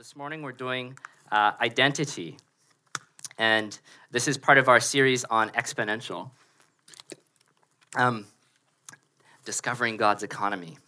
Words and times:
this 0.00 0.16
morning 0.16 0.40
we're 0.40 0.50
doing 0.50 0.96
uh, 1.30 1.52
identity. 1.60 2.38
And 3.36 3.78
this 4.10 4.28
is 4.28 4.38
part 4.38 4.56
of 4.56 4.66
our 4.66 4.80
series 4.80 5.24
on 5.24 5.50
exponential, 5.50 6.30
um, 7.98 8.24
discovering 9.44 9.98
God's 9.98 10.22
economy. 10.22 10.78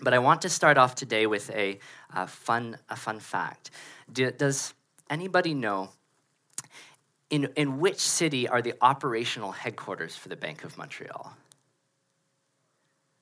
But 0.00 0.14
I 0.14 0.20
want 0.20 0.40
to 0.40 0.48
start 0.48 0.78
off 0.78 0.94
today 0.94 1.26
with 1.26 1.50
a, 1.50 1.80
a 2.14 2.26
fun, 2.26 2.78
a 2.88 2.96
fun 2.96 3.20
fact. 3.20 3.72
Do, 4.10 4.30
does 4.30 4.72
anybody 5.10 5.52
know 5.52 5.90
in, 7.28 7.50
in 7.56 7.78
which 7.78 7.98
city 7.98 8.48
are 8.48 8.62
the 8.62 8.72
operational 8.80 9.52
headquarters 9.52 10.16
for 10.16 10.30
the 10.30 10.36
Bank 10.36 10.64
of 10.64 10.78
Montreal? 10.78 11.36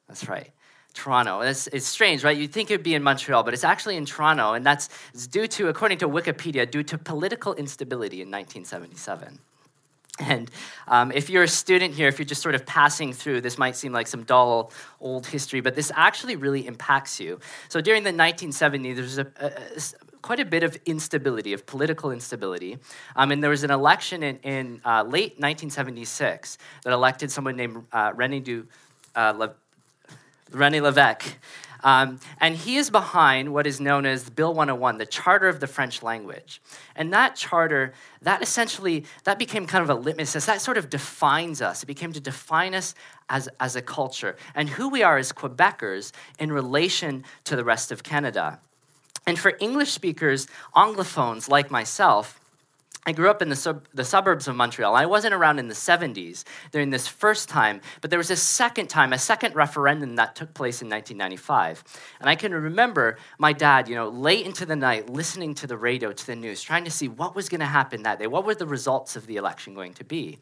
That's 0.06 0.28
right. 0.28 0.52
Toronto. 0.98 1.40
It's, 1.40 1.68
it's 1.68 1.86
strange, 1.86 2.24
right? 2.24 2.36
You'd 2.36 2.52
think 2.52 2.70
it 2.70 2.74
would 2.74 2.82
be 2.82 2.94
in 2.94 3.02
Montreal, 3.02 3.44
but 3.44 3.54
it's 3.54 3.64
actually 3.64 3.96
in 3.96 4.04
Toronto, 4.04 4.54
and 4.54 4.66
that's 4.66 4.88
due 5.28 5.46
to, 5.46 5.68
according 5.68 5.98
to 5.98 6.08
Wikipedia, 6.08 6.68
due 6.68 6.82
to 6.82 6.98
political 6.98 7.54
instability 7.54 8.20
in 8.20 8.30
1977. 8.30 9.38
And 10.20 10.50
um, 10.88 11.12
if 11.12 11.30
you're 11.30 11.44
a 11.44 11.48
student 11.48 11.94
here, 11.94 12.08
if 12.08 12.18
you're 12.18 12.26
just 12.26 12.42
sort 12.42 12.56
of 12.56 12.66
passing 12.66 13.12
through, 13.12 13.40
this 13.42 13.56
might 13.56 13.76
seem 13.76 13.92
like 13.92 14.08
some 14.08 14.24
dull 14.24 14.72
old 15.00 15.26
history, 15.26 15.60
but 15.60 15.76
this 15.76 15.92
actually 15.94 16.34
really 16.34 16.66
impacts 16.66 17.20
you. 17.20 17.38
So 17.68 17.80
during 17.80 18.02
the 18.02 18.10
1970s, 18.10 18.94
there 18.96 19.04
was 19.04 19.18
a, 19.18 19.26
a, 19.40 19.46
a 19.46 19.80
quite 20.20 20.40
a 20.40 20.44
bit 20.44 20.64
of 20.64 20.76
instability, 20.84 21.52
of 21.52 21.64
political 21.66 22.10
instability. 22.10 22.78
Um, 23.14 23.30
and 23.30 23.40
there 23.40 23.50
was 23.50 23.62
an 23.62 23.70
election 23.70 24.24
in, 24.24 24.36
in 24.38 24.80
uh, 24.84 25.04
late 25.04 25.38
1976 25.38 26.58
that 26.82 26.92
elected 26.92 27.30
someone 27.30 27.56
named 27.56 27.86
uh, 27.92 28.12
René 28.12 28.42
du, 28.42 28.66
uh, 29.14 29.48
René 30.50 30.80
Lévesque. 30.80 31.34
Um, 31.84 32.18
and 32.40 32.56
he 32.56 32.76
is 32.76 32.90
behind 32.90 33.52
what 33.52 33.66
is 33.66 33.80
known 33.80 34.04
as 34.04 34.28
Bill 34.28 34.52
101, 34.52 34.98
the 34.98 35.06
Charter 35.06 35.48
of 35.48 35.60
the 35.60 35.66
French 35.66 36.02
Language. 36.02 36.60
And 36.96 37.12
that 37.12 37.36
charter, 37.36 37.94
that 38.22 38.42
essentially, 38.42 39.04
that 39.24 39.38
became 39.38 39.66
kind 39.66 39.82
of 39.82 39.90
a 39.90 39.94
litmus 39.94 40.32
test. 40.32 40.46
That 40.46 40.60
sort 40.60 40.76
of 40.76 40.90
defines 40.90 41.62
us. 41.62 41.82
It 41.82 41.86
became 41.86 42.12
to 42.12 42.20
define 42.20 42.74
us 42.74 42.94
as, 43.28 43.48
as 43.60 43.76
a 43.76 43.82
culture 43.82 44.36
and 44.54 44.68
who 44.70 44.88
we 44.88 45.02
are 45.02 45.18
as 45.18 45.32
Quebecers 45.32 46.12
in 46.38 46.50
relation 46.50 47.24
to 47.44 47.54
the 47.54 47.64
rest 47.64 47.92
of 47.92 48.02
Canada. 48.02 48.58
And 49.26 49.38
for 49.38 49.56
English 49.60 49.92
speakers, 49.92 50.46
Anglophones 50.74 51.48
like 51.48 51.70
myself, 51.70 52.40
I 53.06 53.12
grew 53.12 53.30
up 53.30 53.40
in 53.40 53.48
the, 53.48 53.56
sub- 53.56 53.86
the 53.94 54.04
suburbs 54.04 54.48
of 54.48 54.56
Montreal. 54.56 54.94
I 54.94 55.06
wasn't 55.06 55.32
around 55.32 55.58
in 55.58 55.68
the 55.68 55.74
70s 55.74 56.44
during 56.72 56.90
this 56.90 57.08
first 57.08 57.48
time, 57.48 57.80
but 58.00 58.10
there 58.10 58.18
was 58.18 58.30
a 58.30 58.36
second 58.36 58.88
time, 58.88 59.12
a 59.12 59.18
second 59.18 59.54
referendum 59.54 60.16
that 60.16 60.36
took 60.36 60.52
place 60.52 60.82
in 60.82 60.90
1995. 60.90 61.84
And 62.20 62.28
I 62.28 62.34
can 62.34 62.52
remember 62.52 63.16
my 63.38 63.52
dad, 63.52 63.88
you 63.88 63.94
know, 63.94 64.08
late 64.08 64.44
into 64.44 64.66
the 64.66 64.76
night, 64.76 65.08
listening 65.08 65.54
to 65.54 65.66
the 65.66 65.76
radio, 65.76 66.12
to 66.12 66.26
the 66.26 66.36
news, 66.36 66.60
trying 66.60 66.84
to 66.84 66.90
see 66.90 67.08
what 67.08 67.34
was 67.34 67.48
going 67.48 67.60
to 67.60 67.66
happen 67.66 68.02
that 68.02 68.18
day. 68.18 68.26
What 68.26 68.44
were 68.44 68.54
the 68.54 68.66
results 68.66 69.16
of 69.16 69.26
the 69.26 69.36
election 69.36 69.74
going 69.74 69.94
to 69.94 70.04
be? 70.04 70.38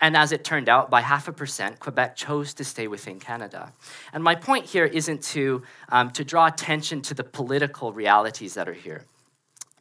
And 0.00 0.16
as 0.16 0.32
it 0.32 0.44
turned 0.44 0.68
out, 0.68 0.90
by 0.90 1.00
half 1.00 1.26
a 1.28 1.32
percent, 1.32 1.80
Quebec 1.80 2.14
chose 2.16 2.54
to 2.54 2.64
stay 2.64 2.86
within 2.86 3.18
Canada. 3.18 3.72
And 4.12 4.22
my 4.22 4.36
point 4.36 4.66
here 4.66 4.84
isn't 4.84 5.22
to, 5.24 5.62
um, 5.88 6.10
to 6.12 6.24
draw 6.24 6.46
attention 6.46 7.02
to 7.02 7.14
the 7.14 7.24
political 7.24 7.92
realities 7.92 8.54
that 8.54 8.68
are 8.68 8.74
here. 8.74 9.02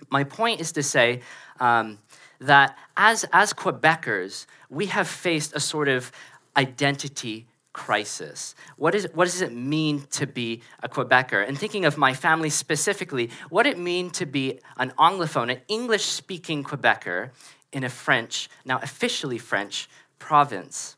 My 0.10 0.24
point 0.24 0.62
is 0.62 0.72
to 0.74 0.84
say, 0.84 1.22
um, 1.60 2.00
that 2.40 2.78
as, 2.96 3.26
as 3.34 3.54
Quebecers, 3.54 4.46
we 4.70 4.88
have 4.88 5.08
faced 5.08 5.56
a 5.56 5.60
sort 5.60 5.88
of 5.88 6.12
identity 6.56 7.48
crisis. 7.74 8.56
What, 8.76 8.96
is, 8.96 9.08
what 9.14 9.26
does 9.26 9.42
it 9.42 9.54
mean 9.54 10.08
to 10.12 10.26
be 10.26 10.62
a 10.82 10.90
Quebecer? 10.90 11.48
And 11.48 11.58
thinking 11.58 11.86
of 11.86 11.98
my 11.98 12.14
family 12.14 12.50
specifically, 12.50 13.30
what 13.50 13.68
it 13.68 13.78
mean 13.78 14.10
to 14.12 14.26
be 14.26 14.60
an 14.78 14.92
Anglophone, 14.98 15.52
an 15.52 15.62
English 15.68 16.04
speaking 16.06 16.64
Quebecer 16.64 17.30
in 17.72 17.84
a 17.84 17.90
French, 17.90 18.50
now 18.66 18.80
officially 18.82 19.38
French, 19.38 19.88
province? 20.18 20.96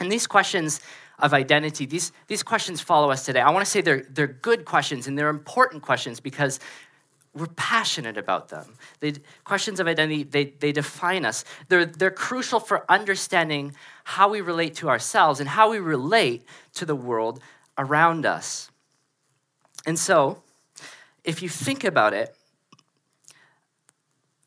And 0.00 0.10
these 0.10 0.26
questions 0.26 0.80
of 1.20 1.34
identity, 1.34 1.86
these, 1.86 2.12
these 2.28 2.42
questions 2.42 2.80
follow 2.80 3.10
us 3.10 3.24
today. 3.24 3.40
I 3.40 3.50
want 3.50 3.64
to 3.64 3.70
say 3.70 3.80
they're, 3.80 4.04
they're 4.10 4.26
good 4.26 4.64
questions 4.64 5.06
and 5.06 5.18
they're 5.18 5.28
important 5.28 5.82
questions 5.82 6.20
because 6.20 6.60
we're 7.34 7.46
passionate 7.46 8.16
about 8.16 8.48
them. 8.48 8.74
They, 9.00 9.14
questions 9.44 9.80
of 9.80 9.86
identity, 9.86 10.24
they, 10.24 10.46
they 10.46 10.72
define 10.72 11.24
us. 11.24 11.44
They're, 11.68 11.84
they're 11.84 12.10
crucial 12.10 12.60
for 12.60 12.84
understanding 12.90 13.74
how 14.04 14.28
we 14.28 14.40
relate 14.40 14.74
to 14.76 14.88
ourselves 14.88 15.40
and 15.40 15.48
how 15.48 15.70
we 15.70 15.78
relate 15.78 16.44
to 16.74 16.84
the 16.84 16.96
world 16.96 17.40
around 17.76 18.26
us. 18.26 18.70
And 19.86 19.98
so, 19.98 20.42
if 21.24 21.42
you 21.42 21.48
think 21.48 21.84
about 21.84 22.14
it, 22.14 22.34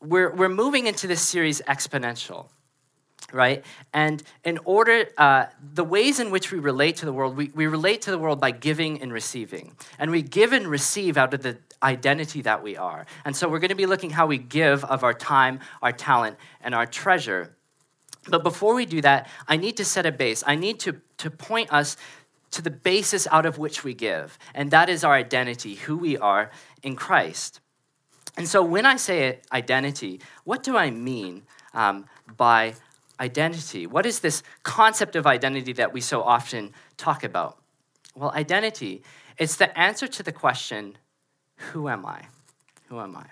we're, 0.00 0.34
we're 0.34 0.48
moving 0.48 0.86
into 0.86 1.06
this 1.06 1.22
series 1.22 1.62
exponential 1.62 2.46
right? 3.32 3.64
And 3.92 4.22
in 4.44 4.58
order, 4.64 5.08
uh, 5.16 5.46
the 5.74 5.84
ways 5.84 6.20
in 6.20 6.30
which 6.30 6.52
we 6.52 6.58
relate 6.58 6.96
to 6.96 7.06
the 7.06 7.12
world, 7.12 7.36
we, 7.36 7.50
we 7.54 7.66
relate 7.66 8.02
to 8.02 8.10
the 8.10 8.18
world 8.18 8.40
by 8.40 8.50
giving 8.50 9.00
and 9.00 9.12
receiving. 9.12 9.76
And 9.98 10.10
we 10.10 10.22
give 10.22 10.52
and 10.52 10.66
receive 10.66 11.16
out 11.16 11.34
of 11.34 11.42
the 11.42 11.58
identity 11.82 12.42
that 12.42 12.62
we 12.62 12.76
are. 12.76 13.06
And 13.24 13.36
so 13.36 13.48
we're 13.48 13.58
going 13.58 13.70
to 13.70 13.74
be 13.74 13.86
looking 13.86 14.10
how 14.10 14.26
we 14.26 14.38
give 14.38 14.84
of 14.84 15.02
our 15.02 15.14
time, 15.14 15.60
our 15.82 15.92
talent, 15.92 16.36
and 16.60 16.74
our 16.74 16.86
treasure. 16.86 17.56
But 18.28 18.42
before 18.42 18.74
we 18.74 18.86
do 18.86 19.00
that, 19.00 19.28
I 19.48 19.56
need 19.56 19.76
to 19.78 19.84
set 19.84 20.06
a 20.06 20.12
base. 20.12 20.44
I 20.46 20.54
need 20.54 20.78
to, 20.80 21.00
to 21.18 21.30
point 21.30 21.72
us 21.72 21.96
to 22.52 22.62
the 22.62 22.70
basis 22.70 23.26
out 23.32 23.46
of 23.46 23.58
which 23.58 23.82
we 23.82 23.94
give. 23.94 24.38
And 24.54 24.70
that 24.70 24.88
is 24.88 25.02
our 25.04 25.14
identity, 25.14 25.74
who 25.74 25.96
we 25.96 26.16
are 26.18 26.50
in 26.82 26.94
Christ. 26.96 27.60
And 28.36 28.48
so 28.48 28.62
when 28.62 28.86
I 28.86 28.96
say 28.96 29.40
identity, 29.52 30.20
what 30.44 30.62
do 30.62 30.76
I 30.76 30.90
mean 30.90 31.42
um, 31.74 32.06
by 32.36 32.74
identity. 33.20 33.86
What 33.86 34.06
is 34.06 34.20
this 34.20 34.42
concept 34.62 35.16
of 35.16 35.26
identity 35.26 35.72
that 35.74 35.92
we 35.92 36.00
so 36.00 36.22
often 36.22 36.72
talk 36.96 37.24
about? 37.24 37.58
Well, 38.14 38.32
identity, 38.32 39.02
it's 39.38 39.56
the 39.56 39.76
answer 39.78 40.06
to 40.06 40.22
the 40.22 40.32
question, 40.32 40.98
who 41.56 41.88
am 41.88 42.04
I? 42.04 42.26
Who 42.88 43.00
am 43.00 43.16
I? 43.16 43.24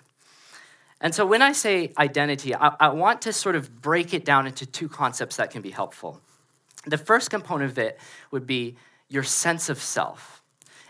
And 1.01 1.15
so 1.15 1.25
when 1.25 1.43
I 1.43 1.53
say 1.53 1.93
identity, 1.99 2.55
I, 2.55 2.75
I, 2.79 2.89
want 2.89 3.23
to 3.23 3.33
sort 3.33 3.57
of 3.57 3.81
break 3.81 4.13
it 4.13 4.25
down 4.25 4.47
into 4.47 4.67
two 4.67 4.89
concepts 4.89 5.37
that 5.37 5.51
can 5.51 5.63
be 5.63 5.71
helpful. 5.71 6.21
The 6.87 6.99
first 6.99 7.31
component 7.31 7.71
of 7.71 7.79
it 7.79 7.99
would 8.31 8.47
be 8.47 8.77
your 9.09 9.23
sense 9.23 9.71
of 9.71 9.81
self. 9.81 10.43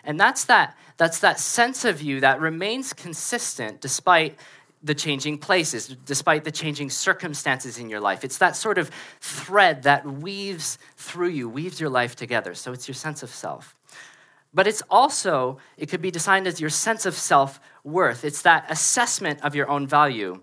And 0.02 0.18
that's 0.18 0.44
that, 0.46 0.76
that's 0.96 1.20
that 1.20 1.38
sense 1.38 1.84
of 1.84 2.02
you 2.02 2.20
that 2.20 2.40
remains 2.40 2.92
consistent 2.92 3.80
despite 3.80 4.36
the 4.82 4.94
changing 4.94 5.38
places, 5.38 5.88
despite 6.06 6.44
the 6.44 6.50
changing 6.50 6.88
circumstances 6.90 7.78
in 7.78 7.90
your 7.90 8.00
life. 8.00 8.24
It's 8.24 8.38
that 8.38 8.56
sort 8.56 8.78
of 8.78 8.90
thread 9.20 9.82
that 9.82 10.06
weaves 10.06 10.78
through 10.96 11.28
you, 11.28 11.48
weaves 11.48 11.80
your 11.80 11.90
life 11.90 12.16
together. 12.16 12.54
So 12.54 12.72
it's 12.72 12.88
your 12.88 12.94
sense 12.94 13.22
of 13.22 13.30
self. 13.30 13.76
But 14.52 14.66
it's 14.66 14.82
also, 14.90 15.58
it 15.76 15.86
could 15.86 16.02
be 16.02 16.10
defined 16.10 16.46
as 16.46 16.60
your 16.60 16.70
sense 16.70 17.06
of 17.06 17.14
self 17.14 17.60
worth. 17.84 18.24
It's 18.24 18.42
that 18.42 18.66
assessment 18.68 19.42
of 19.42 19.54
your 19.54 19.68
own 19.68 19.86
value, 19.86 20.40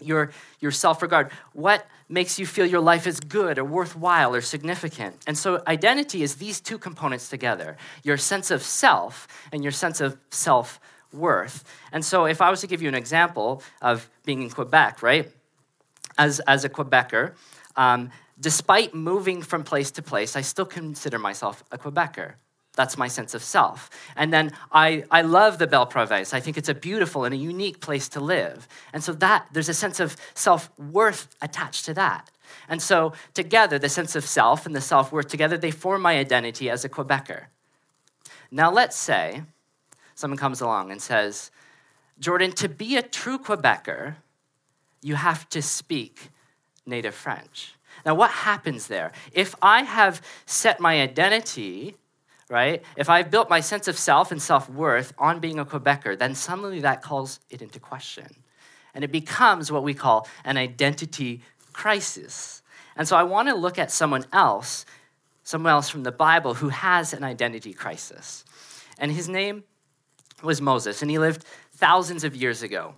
your, 0.00 0.32
your 0.60 0.72
self 0.72 1.00
regard. 1.00 1.30
What 1.52 1.86
makes 2.08 2.38
you 2.38 2.46
feel 2.46 2.66
your 2.66 2.80
life 2.80 3.06
is 3.06 3.20
good 3.20 3.58
or 3.58 3.64
worthwhile 3.64 4.34
or 4.34 4.40
significant? 4.40 5.16
And 5.26 5.38
so 5.38 5.62
identity 5.66 6.22
is 6.22 6.36
these 6.36 6.60
two 6.60 6.76
components 6.76 7.28
together 7.28 7.76
your 8.02 8.18
sense 8.18 8.50
of 8.50 8.62
self 8.62 9.26
and 9.52 9.62
your 9.62 9.72
sense 9.72 10.00
of 10.00 10.18
self 10.30 10.80
worth. 11.14 11.64
And 11.92 12.04
so, 12.04 12.26
if 12.26 12.40
I 12.40 12.50
was 12.50 12.60
to 12.60 12.66
give 12.66 12.82
you 12.82 12.88
an 12.88 12.94
example 12.94 13.62
of 13.80 14.08
being 14.24 14.42
in 14.42 14.50
Quebec, 14.50 15.02
right, 15.02 15.30
as, 16.18 16.40
as 16.40 16.64
a 16.64 16.68
Quebecer, 16.68 17.34
um, 17.76 18.10
despite 18.38 18.94
moving 18.94 19.42
from 19.42 19.64
place 19.64 19.90
to 19.92 20.02
place, 20.02 20.36
I 20.36 20.40
still 20.42 20.66
consider 20.66 21.18
myself 21.18 21.64
a 21.70 21.78
Quebecer. 21.78 22.34
That's 22.76 22.98
my 22.98 23.06
sense 23.06 23.34
of 23.34 23.42
self. 23.42 23.88
And 24.16 24.32
then 24.32 24.50
I, 24.72 25.04
I 25.10 25.22
love 25.22 25.58
the 25.58 25.66
Belle 25.66 25.86
Province. 25.86 26.34
I 26.34 26.40
think 26.40 26.58
it's 26.58 26.68
a 26.68 26.74
beautiful 26.74 27.24
and 27.24 27.32
a 27.32 27.36
unique 27.36 27.80
place 27.80 28.08
to 28.10 28.20
live. 28.20 28.66
And 28.92 29.02
so 29.02 29.12
that 29.14 29.46
there's 29.52 29.68
a 29.68 29.74
sense 29.74 30.00
of 30.00 30.16
self-worth 30.34 31.28
attached 31.40 31.84
to 31.84 31.94
that. 31.94 32.30
And 32.68 32.82
so 32.82 33.12
together, 33.32 33.78
the 33.78 33.88
sense 33.88 34.16
of 34.16 34.24
self 34.24 34.66
and 34.66 34.74
the 34.74 34.80
self-worth 34.80 35.28
together, 35.28 35.56
they 35.56 35.70
form 35.70 36.02
my 36.02 36.18
identity 36.18 36.68
as 36.68 36.84
a 36.84 36.88
Quebecer. 36.88 37.44
Now 38.50 38.72
let's 38.72 38.96
say 38.96 39.42
someone 40.14 40.38
comes 40.38 40.60
along 40.60 40.90
and 40.90 41.00
says, 41.00 41.50
Jordan, 42.18 42.52
to 42.52 42.68
be 42.68 42.96
a 42.96 43.02
true 43.02 43.38
Quebecer, 43.38 44.16
you 45.02 45.16
have 45.16 45.48
to 45.50 45.60
speak 45.60 46.30
native 46.86 47.14
French. 47.14 47.74
Now, 48.04 48.14
what 48.14 48.30
happens 48.30 48.86
there? 48.86 49.12
If 49.32 49.54
I 49.62 49.82
have 49.82 50.20
set 50.46 50.80
my 50.80 51.00
identity, 51.00 51.96
right, 52.48 52.82
if 52.96 53.08
I've 53.08 53.30
built 53.30 53.48
my 53.48 53.60
sense 53.60 53.88
of 53.88 53.98
self 53.98 54.30
and 54.32 54.40
self 54.40 54.68
worth 54.68 55.12
on 55.18 55.40
being 55.40 55.58
a 55.58 55.64
Quebecer, 55.64 56.18
then 56.18 56.34
suddenly 56.34 56.80
that 56.80 57.02
calls 57.02 57.40
it 57.50 57.62
into 57.62 57.78
question. 57.78 58.26
And 58.94 59.02
it 59.02 59.12
becomes 59.12 59.72
what 59.72 59.82
we 59.82 59.94
call 59.94 60.28
an 60.44 60.56
identity 60.56 61.42
crisis. 61.72 62.62
And 62.96 63.08
so 63.08 63.16
I 63.16 63.24
want 63.24 63.48
to 63.48 63.54
look 63.54 63.78
at 63.78 63.90
someone 63.90 64.24
else, 64.32 64.86
someone 65.42 65.72
else 65.72 65.88
from 65.88 66.04
the 66.04 66.12
Bible 66.12 66.54
who 66.54 66.68
has 66.68 67.12
an 67.12 67.24
identity 67.24 67.72
crisis. 67.72 68.44
And 68.98 69.10
his 69.10 69.28
name 69.28 69.64
was 70.42 70.60
Moses, 70.60 71.02
and 71.02 71.10
he 71.10 71.18
lived 71.18 71.44
thousands 71.72 72.24
of 72.24 72.34
years 72.36 72.62
ago. 72.62 72.94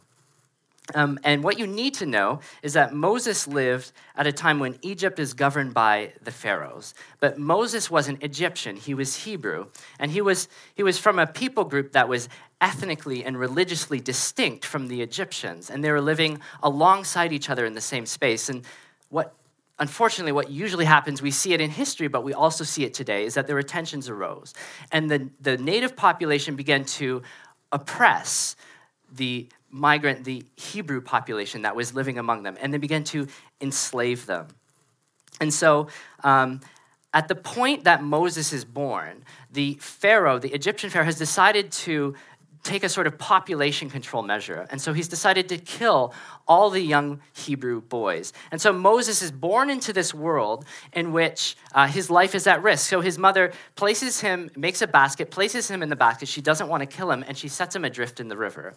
Um, 0.94 1.18
and 1.24 1.42
what 1.42 1.58
you 1.58 1.66
need 1.66 1.94
to 1.94 2.06
know 2.06 2.40
is 2.62 2.74
that 2.74 2.94
Moses 2.94 3.48
lived 3.48 3.90
at 4.16 4.26
a 4.26 4.32
time 4.32 4.60
when 4.60 4.78
Egypt 4.82 5.18
is 5.18 5.34
governed 5.34 5.74
by 5.74 6.12
the 6.22 6.30
pharaohs. 6.30 6.94
But 7.18 7.38
Moses 7.38 7.90
wasn't 7.90 8.22
Egyptian, 8.22 8.76
he 8.76 8.94
was 8.94 9.24
Hebrew. 9.24 9.66
And 9.98 10.12
he 10.12 10.20
was, 10.20 10.48
he 10.76 10.84
was 10.84 10.96
from 10.98 11.18
a 11.18 11.26
people 11.26 11.64
group 11.64 11.92
that 11.92 12.08
was 12.08 12.28
ethnically 12.60 13.24
and 13.24 13.36
religiously 13.38 13.98
distinct 13.98 14.64
from 14.64 14.86
the 14.86 15.02
Egyptians. 15.02 15.70
And 15.70 15.82
they 15.82 15.90
were 15.90 16.00
living 16.00 16.40
alongside 16.62 17.32
each 17.32 17.50
other 17.50 17.66
in 17.66 17.74
the 17.74 17.80
same 17.80 18.06
space. 18.06 18.48
And 18.48 18.62
what 19.08 19.34
unfortunately, 19.78 20.32
what 20.32 20.50
usually 20.50 20.84
happens, 20.84 21.20
we 21.20 21.30
see 21.30 21.52
it 21.52 21.60
in 21.60 21.70
history, 21.70 22.08
but 22.08 22.24
we 22.24 22.32
also 22.32 22.64
see 22.64 22.84
it 22.84 22.94
today, 22.94 23.24
is 23.24 23.34
that 23.34 23.46
there 23.46 23.56
were 23.56 23.62
tensions 23.62 24.08
arose. 24.08 24.54
And 24.92 25.10
the, 25.10 25.30
the 25.40 25.58
native 25.58 25.96
population 25.96 26.56
began 26.56 26.84
to 26.84 27.22
oppress 27.72 28.56
the 29.12 29.48
migrant, 29.70 30.24
the 30.24 30.44
Hebrew 30.56 31.00
population 31.00 31.62
that 31.62 31.76
was 31.76 31.94
living 31.94 32.18
among 32.18 32.42
them, 32.42 32.56
and 32.60 32.72
they 32.72 32.78
began 32.78 33.04
to 33.04 33.28
enslave 33.60 34.26
them. 34.26 34.48
And 35.40 35.52
so, 35.52 35.88
um, 36.24 36.60
at 37.12 37.28
the 37.28 37.34
point 37.34 37.84
that 37.84 38.02
Moses 38.02 38.52
is 38.52 38.64
born, 38.64 39.24
the 39.50 39.78
Pharaoh, 39.80 40.38
the 40.38 40.52
Egyptian 40.52 40.90
Pharaoh, 40.90 41.04
has 41.06 41.16
decided 41.16 41.72
to 41.72 42.14
take 42.66 42.84
a 42.84 42.88
sort 42.88 43.06
of 43.06 43.16
population 43.18 43.88
control 43.88 44.22
measure. 44.22 44.66
And 44.70 44.80
so 44.80 44.92
he's 44.92 45.08
decided 45.08 45.48
to 45.48 45.58
kill 45.58 46.12
all 46.48 46.70
the 46.70 46.80
young 46.80 47.20
Hebrew 47.32 47.80
boys. 47.80 48.32
And 48.50 48.60
so 48.60 48.72
Moses 48.72 49.22
is 49.22 49.30
born 49.30 49.70
into 49.70 49.92
this 49.92 50.12
world 50.12 50.64
in 50.92 51.12
which 51.12 51.56
uh, 51.74 51.86
his 51.86 52.10
life 52.10 52.34
is 52.34 52.46
at 52.46 52.62
risk. 52.62 52.88
So 52.88 53.00
his 53.00 53.18
mother 53.18 53.52
places 53.74 54.20
him, 54.20 54.50
makes 54.56 54.82
a 54.82 54.86
basket, 54.86 55.30
places 55.30 55.70
him 55.70 55.82
in 55.82 55.88
the 55.88 55.96
basket. 55.96 56.28
She 56.28 56.42
doesn't 56.42 56.68
want 56.68 56.80
to 56.82 56.86
kill 56.86 57.10
him, 57.10 57.24
and 57.26 57.36
she 57.36 57.48
sets 57.48 57.74
him 57.74 57.84
adrift 57.84 58.20
in 58.20 58.28
the 58.28 58.36
river. 58.36 58.74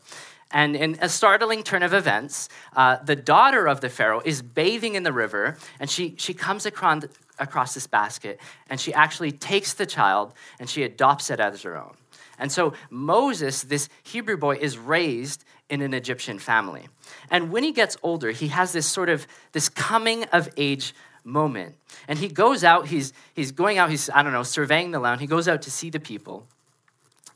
And 0.52 0.76
in 0.76 0.98
a 1.02 1.10
startling 1.10 1.64
turn 1.64 1.84
of 1.84 1.94
events, 1.94 2.50
uh, 2.76 2.98
the 3.04 3.16
daughter 3.16 3.68
of 3.68 3.82
the 3.82 3.90
Pharaoh 3.90 4.22
is 4.26 4.42
bathing 4.42 4.96
in 4.96 5.04
the 5.04 5.14
river, 5.14 5.58
and 5.80 5.90
she, 5.90 6.16
she 6.18 6.34
comes 6.34 6.66
across, 6.66 7.04
across 7.38 7.74
this 7.74 7.88
basket, 7.88 8.40
and 8.70 8.80
she 8.80 8.94
actually 8.94 9.32
takes 9.32 9.74
the 9.74 9.86
child 9.86 10.34
and 10.60 10.70
she 10.70 10.84
adopts 10.84 11.30
it 11.30 11.40
as 11.40 11.62
her 11.62 11.78
own. 11.78 11.96
And 12.40 12.52
so 12.52 12.74
Moses, 12.90 13.62
this 13.64 13.90
Hebrew 14.04 14.38
boy, 14.38 14.56
is 14.56 14.78
raised 14.78 15.44
in 15.70 15.82
an 15.82 15.94
Egyptian 15.94 16.40
family. 16.40 16.88
And 17.30 17.52
when 17.52 17.64
he 17.64 17.72
gets 17.72 17.98
older, 18.02 18.32
he 18.32 18.48
has 18.48 18.72
this 18.72 18.88
sort 18.88 19.10
of 19.10 19.28
this 19.52 19.70
coming 19.70 20.24
of 20.26 20.50
age 20.58 20.96
moment. 21.24 21.76
And 22.08 22.18
he 22.18 22.28
goes 22.28 22.64
out, 22.64 22.88
he's, 22.88 23.14
he's 23.34 23.52
going 23.52 23.78
out, 23.78 23.90
he's, 23.90 24.10
I 24.10 24.24
don't 24.24 24.34
know, 24.34 24.44
surveying 24.44 24.92
the 24.92 25.00
land. 25.00 25.22
He 25.22 25.28
goes 25.28 25.48
out 25.48 25.62
to 25.64 25.72
see 25.72 25.90
the 25.90 26.00
people. 26.00 26.48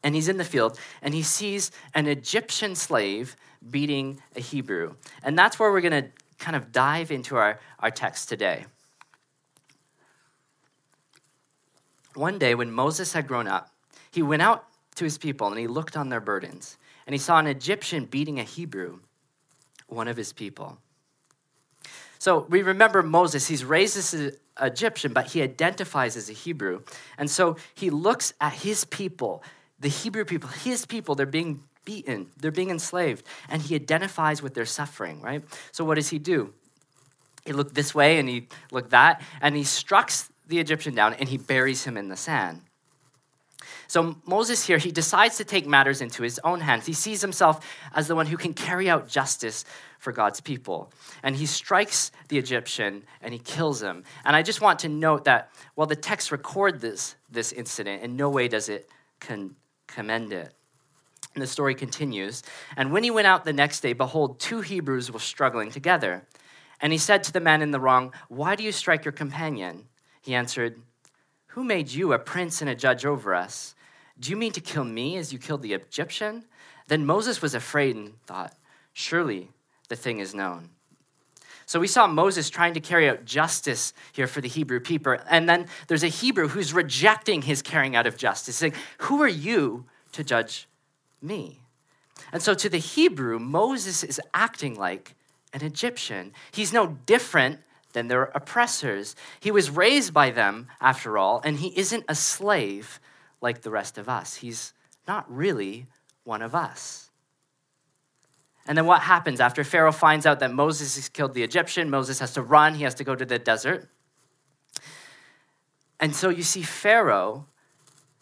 And 0.04 0.16
he's 0.16 0.28
in 0.28 0.38
the 0.38 0.44
field 0.44 0.78
and 1.02 1.14
he 1.14 1.24
sees 1.24 1.72
an 1.94 2.08
Egyptian 2.08 2.76
slave 2.76 3.36
beating 3.70 4.22
a 4.36 4.42
Hebrew. 4.42 4.96
And 5.24 5.38
that's 5.38 5.58
where 5.58 5.72
we're 5.72 5.82
going 5.82 6.04
to 6.04 6.10
kind 6.40 6.58
of 6.58 6.72
dive 6.72 7.12
into 7.12 7.38
our, 7.38 7.60
our 7.80 7.92
text 7.92 8.28
today. 8.28 8.66
One 12.16 12.38
day, 12.38 12.54
when 12.54 12.72
Moses 12.72 13.14
had 13.14 13.28
grown 13.28 13.48
up, 13.48 13.72
he 14.12 14.22
went 14.22 14.42
out 14.42 14.66
to 14.96 15.04
his 15.04 15.18
people 15.18 15.48
and 15.48 15.58
he 15.58 15.68
looked 15.68 15.98
on 15.98 16.10
their 16.10 16.22
burdens. 16.22 16.78
And 17.06 17.14
he 17.14 17.20
saw 17.20 17.38
an 17.40 17.48
Egyptian 17.48 18.06
beating 18.06 18.40
a 18.40 18.44
Hebrew, 18.44 19.00
one 19.88 20.08
of 20.08 20.18
his 20.18 20.32
people. 20.34 20.78
So 22.20 22.46
we 22.50 22.62
remember 22.62 23.04
Moses, 23.04 23.48
he's 23.48 23.66
raised 23.66 23.98
as 23.98 24.14
an 24.14 24.32
Egyptian, 24.62 25.12
but 25.12 25.28
he 25.28 25.42
identifies 25.42 26.16
as 26.16 26.30
a 26.30 26.34
Hebrew. 26.34 26.84
And 27.18 27.30
so 27.30 27.58
he 27.76 27.90
looks 27.90 28.34
at 28.40 28.54
his 28.54 28.86
people, 28.86 29.44
the 29.80 29.90
Hebrew 29.90 30.24
people, 30.24 30.50
his 30.50 30.86
people, 30.86 31.16
they're 31.16 31.26
being 31.26 31.62
beaten, 31.84 32.28
they're 32.38 32.52
being 32.52 32.70
enslaved, 32.70 33.26
and 33.50 33.62
he 33.62 33.76
identifies 33.76 34.42
with 34.42 34.54
their 34.54 34.66
suffering, 34.66 35.22
right? 35.22 35.44
So 35.74 35.84
what 35.84 35.96
does 35.96 36.08
he 36.08 36.18
do? 36.18 36.54
He 37.46 37.52
looked 37.52 37.76
this 37.76 37.94
way 37.94 38.20
and 38.20 38.30
he 38.30 38.48
looked 38.72 38.92
that, 38.92 39.22
and 39.42 39.54
he 39.54 39.66
strikes 39.66 40.30
the 40.48 40.60
Egyptian 40.60 40.96
down 40.96 41.14
and 41.16 41.28
he 41.28 41.38
buries 41.38 41.84
him 41.84 41.98
in 41.98 42.08
the 42.08 42.16
sand. 42.16 42.62
So 43.88 44.18
Moses 44.26 44.66
here, 44.66 44.78
he 44.78 44.92
decides 44.92 45.38
to 45.38 45.44
take 45.44 45.68
matters 45.68 46.02
into 46.02 46.24
his 46.24 46.40
own 46.44 46.62
hands. 46.62 46.86
He 46.86 46.94
sees 46.94 47.22
himself 47.22 47.66
as 47.94 48.08
the 48.08 48.16
one 48.16 48.28
who 48.28 48.38
can 48.38 48.54
carry 48.54 48.90
out 48.90 49.08
justice 49.08 49.66
for 50.00 50.12
God's 50.12 50.42
people. 50.42 50.92
And 51.24 51.36
he 51.36 51.46
strikes 51.46 52.12
the 52.28 52.38
Egyptian 52.38 53.04
and 53.22 53.34
he 53.34 53.40
kills 53.40 53.82
him. 53.82 54.04
And 54.26 54.36
I 54.36 54.42
just 54.42 54.62
want 54.62 54.80
to 54.80 54.90
note 54.90 55.26
that 55.26 55.50
while 55.76 55.88
the 55.88 55.96
text 55.96 56.32
record 56.32 56.82
this, 56.82 57.16
this 57.30 57.52
incident, 57.52 58.04
in 58.04 58.16
no 58.16 58.30
way 58.30 58.48
does 58.48 58.70
it 58.70 58.90
con- 59.20 59.56
commend 59.88 60.34
it. 60.34 60.54
And 61.34 61.42
the 61.42 61.48
story 61.48 61.74
continues. 61.74 62.44
And 62.78 62.92
when 62.92 63.04
he 63.04 63.12
went 63.12 63.28
out 63.28 63.46
the 63.46 63.54
next 63.54 63.80
day, 63.80 63.94
behold, 63.94 64.40
two 64.40 64.62
Hebrews 64.62 65.12
were 65.12 65.20
struggling 65.20 65.72
together. 65.72 66.28
And 66.80 66.92
he 66.92 66.98
said 66.98 67.24
to 67.24 67.32
the 67.32 67.40
man 67.40 67.62
in 67.62 67.72
the 67.72 67.80
wrong, 67.80 68.14
Why 68.28 68.56
do 68.56 68.64
you 68.64 68.72
strike 68.72 69.06
your 69.06 69.14
companion? 69.14 69.86
He 70.22 70.36
answered, 70.36 70.82
Who 71.54 71.64
made 71.64 71.92
you 71.92 72.14
a 72.14 72.20
prince 72.20 72.62
and 72.62 72.70
a 72.70 72.76
judge 72.76 73.06
over 73.06 73.36
us? 73.36 73.76
Do 74.20 74.32
you 74.32 74.36
mean 74.38 74.54
to 74.54 74.62
kill 74.62 74.84
me 74.84 75.18
as 75.18 75.32
you 75.32 75.38
killed 75.38 75.62
the 75.62 75.74
Egyptian? 75.74 76.46
Then 76.88 77.06
Moses 77.06 77.44
was 77.44 77.54
afraid 77.54 77.96
and 77.96 78.20
thought, 78.26 78.56
Surely 78.92 79.52
the 79.88 79.96
thing 79.96 80.18
is 80.18 80.34
known. 80.34 80.70
So 81.68 81.80
we 81.80 81.88
saw 81.88 82.08
Moses 82.08 82.50
trying 82.50 82.74
to 82.74 82.80
carry 82.80 83.08
out 83.08 83.26
justice 83.26 83.94
here 84.14 84.26
for 84.26 84.42
the 84.42 84.48
Hebrew 84.48 84.80
people. 84.80 85.16
And 85.30 85.48
then 85.48 85.68
there's 85.88 86.04
a 86.04 86.08
Hebrew 86.08 86.48
who's 86.48 86.74
rejecting 86.74 87.44
his 87.44 87.62
carrying 87.62 87.96
out 87.96 88.08
of 88.08 88.18
justice, 88.18 88.56
saying, 88.56 88.74
Who 89.00 89.22
are 89.22 89.28
you 89.28 89.86
to 90.14 90.24
judge 90.24 90.68
me? 91.22 91.60
And 92.32 92.42
so 92.42 92.56
to 92.56 92.68
the 92.68 92.80
Hebrew, 92.80 93.38
Moses 93.38 94.04
is 94.04 94.20
acting 94.34 94.74
like 94.74 95.16
an 95.54 95.64
Egyptian. 95.64 96.34
He's 96.52 96.74
no 96.74 96.98
different 97.06 97.60
than 97.94 98.08
their 98.08 98.24
oppressors. 98.24 99.16
He 99.40 99.52
was 99.52 99.70
raised 99.70 100.14
by 100.14 100.32
them, 100.32 100.68
after 100.82 101.18
all, 101.18 101.42
and 101.44 101.58
he 101.58 101.78
isn't 101.78 102.06
a 102.08 102.16
slave 102.16 103.00
like 103.42 103.62
the 103.62 103.72
rest 103.72 103.98
of 103.98 104.10
us. 104.10 104.36
He's 104.36 104.74
not 105.08 105.26
really 105.34 105.88
one 106.24 106.42
of 106.42 106.54
us. 106.56 107.10
And 108.66 108.78
then 108.78 108.86
what 108.86 109.02
happens 109.02 109.40
after 109.40 109.64
Pharaoh 109.64 109.92
finds 109.92 110.26
out 110.26 110.40
that 110.40 110.54
Moses 110.54 110.96
has 110.96 111.10
killed 111.10 111.34
the 111.34 111.44
Egyptian? 111.44 111.90
Moses 111.90 112.20
has 112.20 112.34
to 112.34 112.42
run, 112.42 112.76
he 112.76 112.84
has 112.84 112.96
to 112.96 113.04
go 113.04 113.16
to 113.16 113.26
the 113.26 113.40
desert. 113.40 113.90
And 116.00 116.16
so 116.16 116.30
you 116.30 116.44
see 116.44 116.62
Pharaoh 116.62 117.48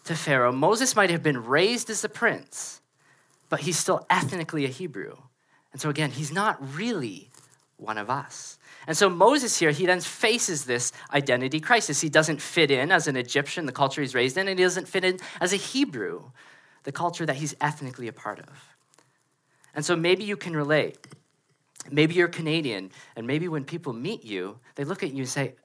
to 0.05 0.15
Pharaoh. 0.15 0.51
Moses 0.51 0.95
might 0.95 1.09
have 1.11 1.23
been 1.23 1.45
raised 1.45 1.89
as 1.89 2.03
a 2.03 2.09
prince, 2.09 2.81
but 3.49 3.61
he's 3.61 3.77
still 3.77 4.05
ethnically 4.09 4.65
a 4.65 4.69
Hebrew. 4.69 5.15
And 5.71 5.79
so 5.79 5.89
again, 5.89 6.11
he's 6.11 6.31
not 6.31 6.57
really 6.75 7.29
one 7.77 7.97
of 7.97 8.09
us. 8.09 8.57
And 8.87 8.97
so 8.97 9.09
Moses 9.09 9.57
here, 9.59 9.71
he 9.71 9.85
then 9.85 10.01
faces 10.01 10.65
this 10.65 10.91
identity 11.13 11.59
crisis. 11.59 12.01
He 12.01 12.09
doesn't 12.09 12.41
fit 12.41 12.71
in 12.71 12.91
as 12.91 13.07
an 13.07 13.15
Egyptian, 13.15 13.65
the 13.65 13.71
culture 13.71 14.01
he's 14.01 14.15
raised 14.15 14.37
in, 14.37 14.47
and 14.47 14.57
he 14.57 14.65
doesn't 14.65 14.87
fit 14.87 15.03
in 15.03 15.19
as 15.39 15.53
a 15.53 15.57
Hebrew, 15.57 16.31
the 16.83 16.91
culture 16.91 17.25
that 17.25 17.35
he's 17.35 17.55
ethnically 17.61 18.07
a 18.07 18.13
part 18.13 18.39
of. 18.39 18.75
And 19.75 19.85
so 19.85 19.95
maybe 19.95 20.23
you 20.23 20.35
can 20.35 20.55
relate. 20.55 20.97
Maybe 21.89 22.15
you're 22.15 22.27
Canadian, 22.27 22.91
and 23.15 23.25
maybe 23.25 23.47
when 23.47 23.63
people 23.63 23.93
meet 23.93 24.23
you, 24.23 24.59
they 24.75 24.83
look 24.83 25.03
at 25.03 25.11
you 25.11 25.19
and 25.19 25.29
say, 25.29 25.55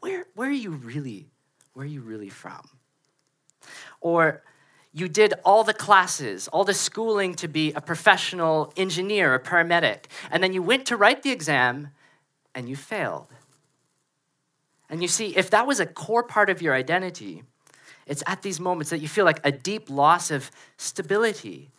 Where, 0.00 0.26
where 0.34 0.48
are 0.48 0.52
you 0.52 0.70
really? 0.70 1.26
Where 1.74 1.84
are 1.84 1.88
you 1.88 2.00
really 2.00 2.30
from? 2.30 2.68
Or 4.00 4.42
you 4.92 5.08
did 5.08 5.34
all 5.44 5.64
the 5.64 5.74
classes, 5.74 6.46
all 6.48 6.64
the 6.64 6.72
schooling 6.72 7.34
to 7.34 7.48
be 7.48 7.72
a 7.72 7.80
professional 7.80 8.72
engineer, 8.76 9.34
a 9.34 9.40
paramedic, 9.40 10.04
and 10.30 10.42
then 10.42 10.52
you 10.52 10.62
went 10.62 10.86
to 10.86 10.96
write 10.96 11.22
the 11.22 11.30
exam 11.30 11.88
and 12.54 12.68
you 12.68 12.76
failed. 12.76 13.28
And 14.88 15.02
you 15.02 15.08
see, 15.08 15.36
if 15.36 15.50
that 15.50 15.66
was 15.66 15.80
a 15.80 15.86
core 15.86 16.22
part 16.22 16.50
of 16.50 16.62
your 16.62 16.74
identity, 16.74 17.42
it's 18.06 18.22
at 18.26 18.42
these 18.42 18.60
moments 18.60 18.90
that 18.90 19.00
you 19.00 19.08
feel 19.08 19.24
like 19.24 19.40
a 19.44 19.52
deep 19.52 19.88
loss 19.88 20.30
of 20.30 20.50
stability, 20.76 21.70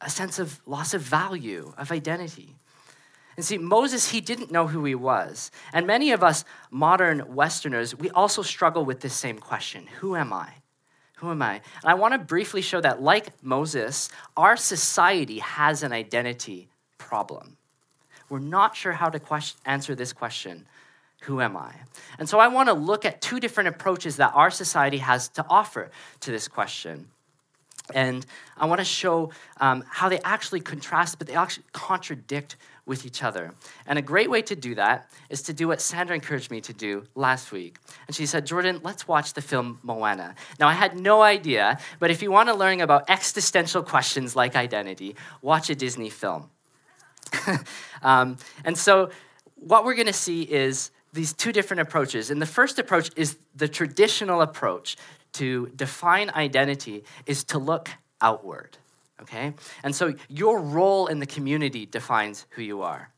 a 0.00 0.08
sense 0.08 0.38
of 0.38 0.60
loss 0.66 0.94
of 0.94 1.02
value, 1.02 1.74
of 1.76 1.90
identity. 1.90 2.54
And 3.36 3.44
see, 3.44 3.58
Moses, 3.58 4.10
he 4.10 4.20
didn't 4.20 4.50
know 4.50 4.66
who 4.66 4.84
he 4.84 4.94
was. 4.94 5.50
And 5.72 5.86
many 5.86 6.12
of 6.12 6.22
us 6.22 6.44
modern 6.70 7.34
Westerners, 7.34 7.94
we 7.94 8.10
also 8.10 8.42
struggle 8.42 8.84
with 8.84 9.00
this 9.00 9.14
same 9.14 9.38
question 9.38 9.86
Who 9.98 10.16
am 10.16 10.32
I? 10.32 10.48
Who 11.16 11.30
am 11.30 11.42
I? 11.42 11.54
And 11.54 11.86
I 11.86 11.94
want 11.94 12.12
to 12.14 12.18
briefly 12.18 12.62
show 12.62 12.80
that, 12.80 13.02
like 13.02 13.42
Moses, 13.42 14.10
our 14.36 14.56
society 14.56 15.38
has 15.38 15.82
an 15.82 15.92
identity 15.92 16.68
problem 16.98 17.56
we're 18.28 18.38
not 18.38 18.76
sure 18.76 18.92
how 18.92 19.08
to 19.08 19.18
question, 19.18 19.58
answer 19.64 19.94
this 19.94 20.12
question 20.12 20.66
Who 21.22 21.40
am 21.40 21.56
I? 21.56 21.74
And 22.18 22.28
so 22.28 22.38
I 22.38 22.48
want 22.48 22.68
to 22.68 22.74
look 22.74 23.04
at 23.04 23.20
two 23.20 23.40
different 23.40 23.68
approaches 23.68 24.16
that 24.16 24.32
our 24.34 24.50
society 24.50 24.98
has 24.98 25.28
to 25.30 25.44
offer 25.48 25.90
to 26.20 26.30
this 26.30 26.48
question. 26.48 27.08
And 27.94 28.26
I 28.56 28.66
want 28.66 28.80
to 28.80 28.84
show 28.84 29.30
um, 29.60 29.84
how 29.88 30.08
they 30.08 30.18
actually 30.20 30.60
contrast, 30.60 31.18
but 31.18 31.28
they 31.28 31.34
actually 31.34 31.64
contradict 31.72 32.56
with 32.84 33.04
each 33.04 33.22
other. 33.22 33.52
And 33.86 33.98
a 33.98 34.02
great 34.02 34.30
way 34.30 34.42
to 34.42 34.56
do 34.56 34.74
that 34.76 35.10
is 35.28 35.42
to 35.42 35.52
do 35.52 35.68
what 35.68 35.80
Sandra 35.80 36.14
encouraged 36.14 36.50
me 36.50 36.60
to 36.62 36.72
do 36.72 37.04
last 37.14 37.52
week. 37.52 37.78
And 38.06 38.14
she 38.14 38.26
said, 38.26 38.46
Jordan, 38.46 38.80
let's 38.82 39.06
watch 39.08 39.34
the 39.34 39.42
film 39.42 39.80
Moana. 39.82 40.34
Now, 40.60 40.68
I 40.68 40.72
had 40.72 40.98
no 40.98 41.22
idea, 41.22 41.78
but 41.98 42.10
if 42.10 42.22
you 42.22 42.30
want 42.30 42.48
to 42.48 42.54
learn 42.54 42.80
about 42.80 43.10
existential 43.10 43.82
questions 43.82 44.36
like 44.36 44.54
identity, 44.54 45.16
watch 45.42 45.68
a 45.68 45.74
Disney 45.74 46.10
film. 46.10 46.50
um, 48.02 48.36
and 48.64 48.76
so, 48.76 49.10
what 49.56 49.84
we're 49.84 49.94
going 49.94 50.06
to 50.06 50.12
see 50.12 50.42
is 50.42 50.90
these 51.12 51.32
two 51.32 51.52
different 51.52 51.80
approaches. 51.80 52.30
And 52.30 52.40
the 52.42 52.46
first 52.46 52.78
approach 52.78 53.10
is 53.16 53.38
the 53.54 53.68
traditional 53.68 54.42
approach 54.42 54.96
to 55.32 55.72
define 55.74 56.30
identity 56.30 57.04
is 57.26 57.42
to 57.44 57.58
look 57.58 57.90
outward 58.20 58.76
okay? 59.22 59.54
And 59.82 59.94
so 59.94 60.14
your 60.28 60.60
role 60.60 61.06
in 61.06 61.18
the 61.18 61.26
community 61.26 61.86
defines 61.86 62.46
who 62.50 62.62
you 62.62 62.82
are. 62.82 63.10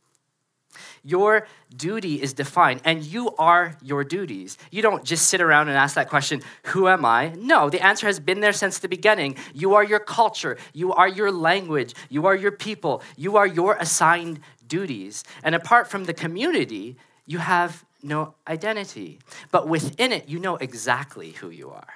Your 1.03 1.47
duty 1.77 2.21
is 2.21 2.33
defined, 2.33 2.81
and 2.85 3.03
you 3.05 3.35
are 3.37 3.77
your 3.83 4.05
duties. 4.05 4.59
You 4.71 4.83
don't 4.83 5.05
just 5.05 5.29
sit 5.29 5.41
around 5.41 5.69
and 5.69 5.77
ask 5.77 5.95
that 5.95 6.09
question, 6.09 6.43
Who 6.65 6.89
am 6.89 7.05
I? 7.05 7.31
No, 7.37 7.71
the 7.71 7.85
answer 7.85 8.07
has 8.07 8.21
been 8.21 8.41
there 8.41 8.53
since 8.53 8.79
the 8.79 8.89
beginning. 8.89 9.37
You 9.55 9.75
are 9.75 9.85
your 9.85 10.01
culture, 10.01 10.57
you 10.73 10.93
are 10.93 11.09
your 11.09 11.31
language, 11.31 11.95
you 12.09 12.27
are 12.27 12.35
your 12.35 12.53
people, 12.53 13.03
you 13.17 13.37
are 13.37 13.47
your 13.47 13.77
assigned 13.77 14.41
duties. 14.67 15.25
And 15.43 15.55
apart 15.55 15.89
from 15.89 16.05
the 16.05 16.15
community, 16.15 16.97
you 17.27 17.39
have 17.39 17.85
no 18.03 18.35
identity. 18.47 19.19
But 19.51 19.69
within 19.69 20.13
it, 20.13 20.29
you 20.29 20.39
know 20.39 20.57
exactly 20.57 21.33
who 21.33 21.51
you 21.51 21.71
are. 21.71 21.95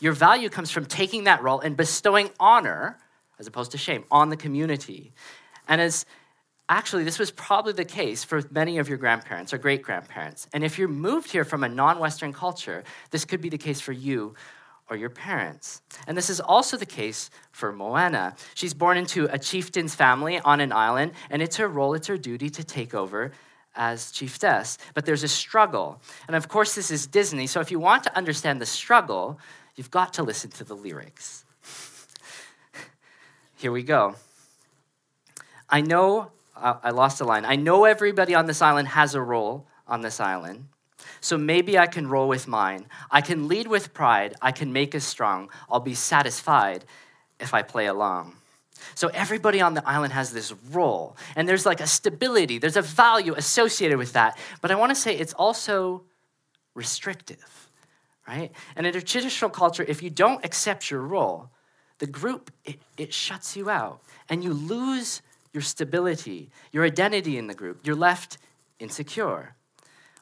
Your 0.00 0.12
value 0.12 0.48
comes 0.48 0.70
from 0.70 0.86
taking 0.86 1.24
that 1.24 1.42
role 1.42 1.60
and 1.60 1.76
bestowing 1.76 2.30
honor 2.40 2.98
as 3.38 3.46
opposed 3.46 3.72
to 3.72 3.78
shame 3.78 4.04
on 4.10 4.30
the 4.30 4.36
community. 4.36 5.12
And 5.68 5.80
as 5.80 6.04
actually, 6.68 7.04
this 7.04 7.18
was 7.18 7.30
probably 7.30 7.72
the 7.72 7.84
case 7.84 8.24
for 8.24 8.42
many 8.50 8.78
of 8.78 8.88
your 8.88 8.98
grandparents 8.98 9.52
or 9.52 9.58
great 9.58 9.82
grandparents. 9.82 10.46
And 10.52 10.64
if 10.64 10.78
you're 10.78 10.88
moved 10.88 11.30
here 11.30 11.44
from 11.44 11.64
a 11.64 11.68
non 11.68 11.98
Western 11.98 12.32
culture, 12.32 12.84
this 13.10 13.24
could 13.24 13.40
be 13.40 13.48
the 13.48 13.58
case 13.58 13.80
for 13.80 13.92
you 13.92 14.34
or 14.88 14.96
your 14.96 15.10
parents. 15.10 15.80
And 16.06 16.16
this 16.16 16.28
is 16.28 16.40
also 16.40 16.76
the 16.76 16.86
case 16.86 17.30
for 17.50 17.72
Moana. 17.72 18.36
She's 18.54 18.74
born 18.74 18.96
into 18.96 19.26
a 19.32 19.38
chieftain's 19.38 19.94
family 19.94 20.38
on 20.40 20.60
an 20.60 20.72
island, 20.72 21.12
and 21.30 21.40
it's 21.40 21.56
her 21.56 21.68
role, 21.68 21.94
it's 21.94 22.08
her 22.08 22.18
duty 22.18 22.50
to 22.50 22.64
take 22.64 22.94
over 22.94 23.32
as 23.74 24.10
chiefess. 24.10 24.78
But 24.92 25.06
there's 25.06 25.22
a 25.22 25.28
struggle. 25.28 26.00
And 26.26 26.36
of 26.36 26.48
course, 26.48 26.74
this 26.74 26.90
is 26.90 27.06
Disney, 27.06 27.46
so 27.46 27.60
if 27.60 27.70
you 27.70 27.78
want 27.78 28.04
to 28.04 28.16
understand 28.16 28.60
the 28.60 28.66
struggle, 28.66 29.38
you've 29.76 29.90
got 29.90 30.12
to 30.14 30.22
listen 30.22 30.50
to 30.50 30.64
the 30.64 30.76
lyrics. 30.76 31.44
Here 33.56 33.72
we 33.72 33.82
go. 33.82 34.16
I 35.70 35.80
know, 35.80 36.32
uh, 36.62 36.78
I 36.82 36.90
lost 36.90 37.20
a 37.20 37.24
line. 37.24 37.44
I 37.44 37.56
know 37.56 37.84
everybody 37.84 38.34
on 38.34 38.46
this 38.46 38.62
island 38.62 38.88
has 38.88 39.14
a 39.14 39.20
role 39.20 39.66
on 39.86 40.00
this 40.00 40.20
island. 40.20 40.66
So 41.20 41.36
maybe 41.36 41.78
I 41.78 41.86
can 41.86 42.08
roll 42.08 42.28
with 42.28 42.48
mine. 42.48 42.86
I 43.10 43.20
can 43.20 43.48
lead 43.48 43.66
with 43.66 43.92
pride. 43.92 44.34
I 44.40 44.52
can 44.52 44.72
make 44.72 44.94
us 44.94 45.04
strong. 45.04 45.50
I'll 45.70 45.80
be 45.80 45.94
satisfied 45.94 46.84
if 47.40 47.52
I 47.54 47.62
play 47.62 47.86
along. 47.86 48.36
So 48.94 49.08
everybody 49.08 49.60
on 49.60 49.74
the 49.74 49.88
island 49.88 50.12
has 50.12 50.32
this 50.32 50.52
role, 50.70 51.16
and 51.36 51.48
there's 51.48 51.64
like 51.64 51.80
a 51.80 51.86
stability, 51.86 52.58
there's 52.58 52.76
a 52.76 52.82
value 52.82 53.34
associated 53.34 53.96
with 53.96 54.12
that. 54.14 54.36
But 54.60 54.70
I 54.70 54.74
want 54.74 54.90
to 54.90 54.96
say 54.96 55.16
it's 55.16 55.32
also 55.34 56.02
restrictive, 56.74 57.68
right? 58.26 58.50
And 58.74 58.86
in 58.86 58.96
a 58.96 59.00
traditional 59.00 59.50
culture, 59.50 59.84
if 59.86 60.02
you 60.02 60.10
don't 60.10 60.44
accept 60.44 60.90
your 60.90 61.00
role, 61.00 61.50
the 61.98 62.06
group, 62.06 62.50
it, 62.64 62.80
it 62.96 63.14
shuts 63.14 63.56
you 63.56 63.70
out 63.70 64.00
and 64.28 64.42
you 64.42 64.52
lose 64.52 65.22
your 65.52 65.62
stability, 65.62 66.50
your 66.70 66.84
identity 66.84 67.36
in 67.36 67.46
the 67.46 67.54
group. 67.54 67.86
You're 67.86 67.96
left 67.96 68.38
insecure. 68.78 69.54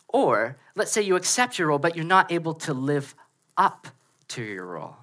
Or 0.08 0.56
let's 0.74 0.90
say 0.90 1.02
you 1.02 1.16
accept 1.16 1.58
your 1.58 1.68
role, 1.68 1.78
but 1.78 1.94
you're 1.94 2.04
not 2.04 2.32
able 2.32 2.54
to 2.54 2.74
live 2.74 3.14
up 3.56 3.88
to 4.28 4.42
your 4.42 4.66
role. 4.66 4.96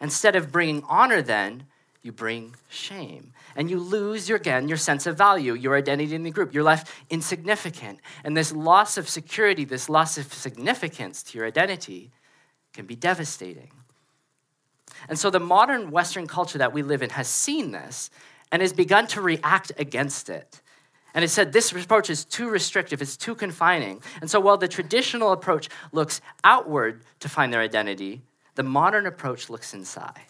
Instead 0.00 0.36
of 0.36 0.52
bringing 0.52 0.82
honor, 0.88 1.20
then, 1.20 1.64
you 2.02 2.12
bring 2.12 2.54
shame. 2.68 3.32
And 3.54 3.68
you 3.68 3.78
lose, 3.78 4.28
your, 4.28 4.38
again, 4.38 4.68
your 4.68 4.78
sense 4.78 5.06
of 5.06 5.18
value, 5.18 5.54
your 5.54 5.76
identity 5.76 6.14
in 6.14 6.22
the 6.22 6.30
group. 6.30 6.54
You're 6.54 6.62
left 6.62 6.90
insignificant. 7.10 8.00
And 8.24 8.36
this 8.36 8.52
loss 8.52 8.96
of 8.96 9.08
security, 9.08 9.64
this 9.64 9.88
loss 9.88 10.16
of 10.16 10.32
significance 10.32 11.22
to 11.24 11.38
your 11.38 11.46
identity 11.46 12.10
can 12.72 12.86
be 12.86 12.96
devastating. 12.96 13.70
And 15.08 15.18
so 15.18 15.30
the 15.30 15.40
modern 15.40 15.90
Western 15.90 16.26
culture 16.26 16.58
that 16.58 16.72
we 16.72 16.82
live 16.82 17.02
in 17.02 17.10
has 17.10 17.28
seen 17.28 17.72
this 17.72 18.10
and 18.52 18.62
has 18.62 18.72
begun 18.72 19.06
to 19.08 19.20
react 19.20 19.72
against 19.78 20.28
it. 20.28 20.60
And 21.14 21.24
it 21.24 21.28
said 21.28 21.52
this 21.52 21.72
approach 21.72 22.08
is 22.08 22.24
too 22.24 22.48
restrictive, 22.48 23.02
it's 23.02 23.16
too 23.16 23.34
confining. 23.34 24.02
And 24.20 24.30
so 24.30 24.38
while 24.38 24.56
the 24.56 24.68
traditional 24.68 25.32
approach 25.32 25.68
looks 25.92 26.20
outward 26.44 27.02
to 27.20 27.28
find 27.28 27.52
their 27.52 27.60
identity, 27.60 28.22
the 28.54 28.62
modern 28.62 29.06
approach 29.06 29.50
looks 29.50 29.74
inside. 29.74 30.20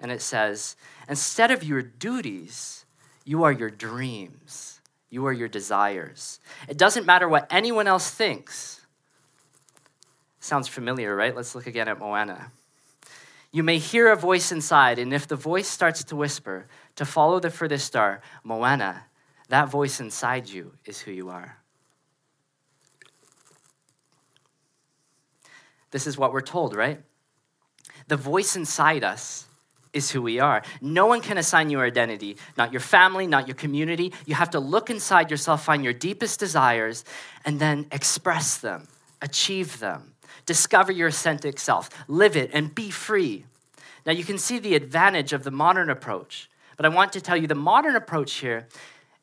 And 0.00 0.10
it 0.10 0.22
says, 0.22 0.76
instead 1.08 1.50
of 1.50 1.62
your 1.62 1.82
duties, 1.82 2.84
you 3.24 3.44
are 3.44 3.52
your 3.52 3.70
dreams, 3.70 4.80
you 5.10 5.26
are 5.26 5.32
your 5.32 5.48
desires. 5.48 6.40
It 6.68 6.78
doesn't 6.78 7.06
matter 7.06 7.28
what 7.28 7.46
anyone 7.50 7.86
else 7.86 8.10
thinks. 8.10 8.80
Sounds 10.40 10.66
familiar, 10.66 11.14
right? 11.14 11.36
Let's 11.36 11.54
look 11.54 11.66
again 11.66 11.86
at 11.86 12.00
Moana. 12.00 12.50
You 13.52 13.62
may 13.62 13.78
hear 13.78 14.10
a 14.10 14.16
voice 14.16 14.50
inside, 14.50 14.98
and 14.98 15.12
if 15.12 15.28
the 15.28 15.36
voice 15.36 15.68
starts 15.68 16.02
to 16.04 16.16
whisper, 16.16 16.66
to 16.96 17.04
follow 17.04 17.40
the 17.40 17.50
furthest 17.50 17.86
star, 17.86 18.22
Moana, 18.44 19.04
that 19.48 19.68
voice 19.68 20.00
inside 20.00 20.48
you 20.48 20.72
is 20.84 21.00
who 21.00 21.10
you 21.10 21.28
are. 21.28 21.58
This 25.90 26.06
is 26.06 26.16
what 26.16 26.32
we're 26.32 26.40
told, 26.40 26.74
right? 26.74 27.00
The 28.08 28.16
voice 28.16 28.56
inside 28.56 29.04
us 29.04 29.46
is 29.92 30.10
who 30.10 30.22
we 30.22 30.40
are. 30.40 30.62
No 30.80 31.06
one 31.06 31.20
can 31.20 31.36
assign 31.36 31.68
your 31.70 31.84
identity, 31.84 32.38
not 32.56 32.72
your 32.72 32.80
family, 32.80 33.26
not 33.26 33.46
your 33.46 33.54
community. 33.54 34.12
You 34.24 34.34
have 34.34 34.50
to 34.50 34.60
look 34.60 34.88
inside 34.88 35.30
yourself, 35.30 35.64
find 35.64 35.84
your 35.84 35.92
deepest 35.92 36.40
desires, 36.40 37.04
and 37.44 37.60
then 37.60 37.86
express 37.92 38.56
them, 38.56 38.88
achieve 39.20 39.78
them. 39.80 40.14
Discover 40.46 40.92
your 40.92 41.08
authentic 41.08 41.60
self, 41.60 41.90
live 42.08 42.36
it, 42.36 42.50
and 42.52 42.74
be 42.74 42.90
free. 42.90 43.44
Now, 44.04 44.12
you 44.12 44.24
can 44.24 44.38
see 44.38 44.58
the 44.58 44.74
advantage 44.74 45.32
of 45.32 45.44
the 45.44 45.50
modern 45.50 45.90
approach, 45.90 46.48
but 46.82 46.90
I 46.90 46.96
want 46.96 47.12
to 47.12 47.20
tell 47.20 47.36
you 47.36 47.46
the 47.46 47.54
modern 47.54 47.94
approach 47.94 48.32
here 48.34 48.66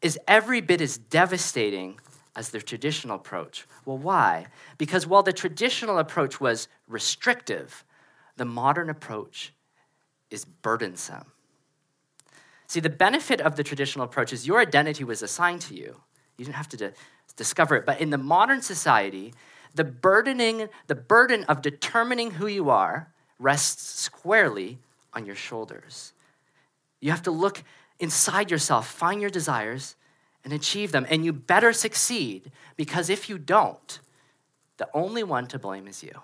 is 0.02 0.18
every 0.30 0.62
bit 0.62 0.80
as 0.80 0.98
devastating 0.98 2.00
as 2.34 2.52
the 2.52 2.62
traditional 2.62 3.18
approach. 3.18 3.68
Well, 3.84 3.98
why? 3.98 4.46
Because 4.78 5.06
while 5.06 5.24
the 5.24 5.34
traditional 5.34 5.98
approach 5.98 6.40
was 6.40 6.70
restrictive, 6.88 7.84
the 8.38 8.46
modern 8.46 8.90
approach 8.90 9.54
is 10.32 10.46
burdensome. 10.46 11.34
See, 12.68 12.80
the 12.80 12.90
benefit 12.90 13.42
of 13.42 13.58
the 13.58 13.64
traditional 13.64 14.06
approach 14.06 14.32
is 14.32 14.48
your 14.48 14.62
identity 14.62 15.04
was 15.04 15.22
assigned 15.22 15.60
to 15.64 15.76
you. 15.76 16.00
You 16.38 16.46
didn't 16.46 16.56
have 16.56 16.70
to 16.70 16.94
discover 17.36 17.76
it. 17.76 17.86
But 17.86 18.00
in 18.00 18.10
the 18.10 18.18
modern 18.18 18.62
society, 18.62 19.34
the 19.76 19.84
burdening, 19.84 20.70
the 20.88 20.96
burden 20.96 21.44
of 21.50 21.62
determining 21.62 22.32
who 22.32 22.48
you 22.48 22.70
are 22.70 23.12
rests 23.38 24.00
squarely 24.00 24.80
on 25.14 25.26
your 25.26 25.36
shoulders. 25.36 26.14
You 27.00 27.12
have 27.12 27.24
to 27.24 27.32
look 27.32 27.64
inside 28.00 28.52
yourself, 28.52 28.88
find 28.88 29.22
your 29.22 29.30
desires, 29.30 29.96
and 30.44 30.54
achieve 30.54 30.92
them. 30.92 31.06
And 31.10 31.24
you 31.24 31.34
better 31.34 31.74
succeed 31.74 32.52
because 32.76 33.10
if 33.10 33.30
you 33.30 33.38
don't, 33.38 34.00
the 34.78 34.88
only 34.94 35.24
one 35.24 35.48
to 35.48 35.60
blame 35.60 35.88
is 35.88 36.04
you. 36.04 36.22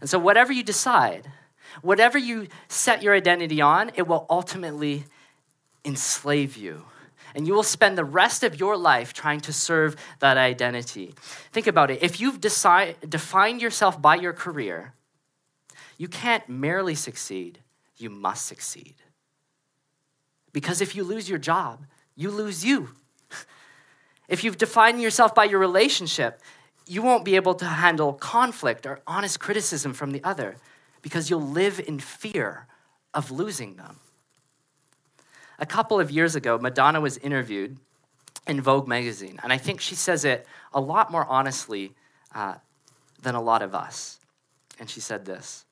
And 0.00 0.08
so, 0.08 0.18
whatever 0.18 0.52
you 0.52 0.62
decide, 0.62 1.30
whatever 1.82 2.16
you 2.16 2.46
set 2.68 3.02
your 3.02 3.14
identity 3.14 3.60
on, 3.60 3.90
it 3.94 4.06
will 4.06 4.26
ultimately 4.30 5.04
enslave 5.84 6.56
you 6.56 6.84
and 7.34 7.46
you 7.46 7.54
will 7.54 7.62
spend 7.62 7.96
the 7.96 8.04
rest 8.04 8.42
of 8.42 8.58
your 8.60 8.76
life 8.76 9.12
trying 9.12 9.40
to 9.40 9.52
serve 9.52 9.96
that 10.18 10.36
identity. 10.36 11.14
Think 11.52 11.66
about 11.66 11.90
it. 11.90 12.02
If 12.02 12.20
you've 12.20 12.40
decide, 12.40 12.96
defined 13.08 13.62
yourself 13.62 14.00
by 14.00 14.16
your 14.16 14.32
career, 14.32 14.94
you 15.96 16.08
can't 16.08 16.46
merely 16.48 16.94
succeed, 16.94 17.58
you 18.02 18.10
must 18.10 18.46
succeed. 18.46 18.96
Because 20.52 20.80
if 20.80 20.94
you 20.94 21.04
lose 21.04 21.28
your 21.28 21.38
job, 21.38 21.86
you 22.14 22.30
lose 22.30 22.64
you. 22.64 22.90
If 24.28 24.44
you've 24.44 24.58
defined 24.58 25.00
yourself 25.00 25.34
by 25.34 25.44
your 25.44 25.58
relationship, 25.58 26.40
you 26.86 27.02
won't 27.02 27.24
be 27.24 27.36
able 27.36 27.54
to 27.56 27.66
handle 27.66 28.12
conflict 28.14 28.86
or 28.86 29.00
honest 29.06 29.40
criticism 29.40 29.92
from 29.92 30.12
the 30.12 30.22
other 30.24 30.56
because 31.02 31.28
you'll 31.28 31.40
live 31.40 31.80
in 31.80 31.98
fear 31.98 32.66
of 33.12 33.30
losing 33.30 33.76
them. 33.76 33.98
A 35.58 35.66
couple 35.66 36.00
of 36.00 36.10
years 36.10 36.34
ago, 36.34 36.58
Madonna 36.58 37.00
was 37.00 37.18
interviewed 37.18 37.78
in 38.46 38.60
Vogue 38.60 38.88
magazine, 38.88 39.38
and 39.42 39.52
I 39.52 39.58
think 39.58 39.80
she 39.80 39.94
says 39.94 40.24
it 40.24 40.46
a 40.72 40.80
lot 40.80 41.12
more 41.12 41.26
honestly 41.26 41.92
uh, 42.34 42.54
than 43.22 43.34
a 43.34 43.42
lot 43.42 43.62
of 43.62 43.74
us. 43.74 44.18
And 44.78 44.88
she 44.88 45.00
said 45.00 45.24
this 45.24 45.64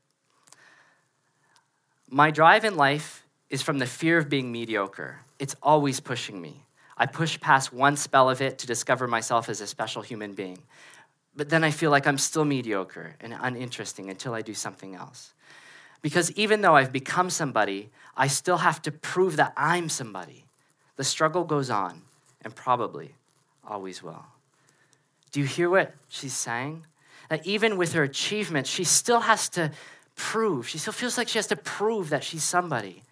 My 2.12 2.32
drive 2.32 2.64
in 2.64 2.76
life 2.76 3.24
is 3.50 3.62
from 3.62 3.78
the 3.78 3.86
fear 3.86 4.18
of 4.18 4.28
being 4.28 4.50
mediocre. 4.50 5.20
It's 5.38 5.54
always 5.62 6.00
pushing 6.00 6.40
me. 6.40 6.64
I 6.96 7.06
push 7.06 7.40
past 7.40 7.72
one 7.72 7.96
spell 7.96 8.28
of 8.28 8.42
it 8.42 8.58
to 8.58 8.66
discover 8.66 9.06
myself 9.06 9.48
as 9.48 9.60
a 9.60 9.66
special 9.66 10.02
human 10.02 10.32
being. 10.32 10.58
But 11.36 11.48
then 11.48 11.62
I 11.62 11.70
feel 11.70 11.92
like 11.92 12.08
I'm 12.08 12.18
still 12.18 12.44
mediocre 12.44 13.14
and 13.20 13.34
uninteresting 13.40 14.10
until 14.10 14.34
I 14.34 14.42
do 14.42 14.54
something 14.54 14.96
else. 14.96 15.32
Because 16.02 16.32
even 16.32 16.62
though 16.62 16.74
I've 16.74 16.92
become 16.92 17.30
somebody, 17.30 17.90
I 18.16 18.26
still 18.26 18.58
have 18.58 18.82
to 18.82 18.90
prove 18.90 19.36
that 19.36 19.52
I'm 19.56 19.88
somebody. 19.88 20.46
The 20.96 21.04
struggle 21.04 21.44
goes 21.44 21.70
on 21.70 22.02
and 22.42 22.54
probably 22.54 23.14
always 23.64 24.02
will. 24.02 24.24
Do 25.30 25.38
you 25.38 25.46
hear 25.46 25.70
what 25.70 25.94
she's 26.08 26.34
saying? 26.34 26.86
That 27.28 27.46
even 27.46 27.76
with 27.76 27.92
her 27.92 28.02
achievements, 28.02 28.68
she 28.68 28.82
still 28.82 29.20
has 29.20 29.48
to 29.50 29.70
prove, 30.20 30.68
she 30.68 30.76
still 30.76 30.92
feels 30.92 31.16
like 31.16 31.28
she 31.28 31.38
has 31.38 31.46
to 31.46 31.56
prove 31.56 32.10
that 32.10 32.22
she's 32.22 32.44
somebody. 32.44 33.02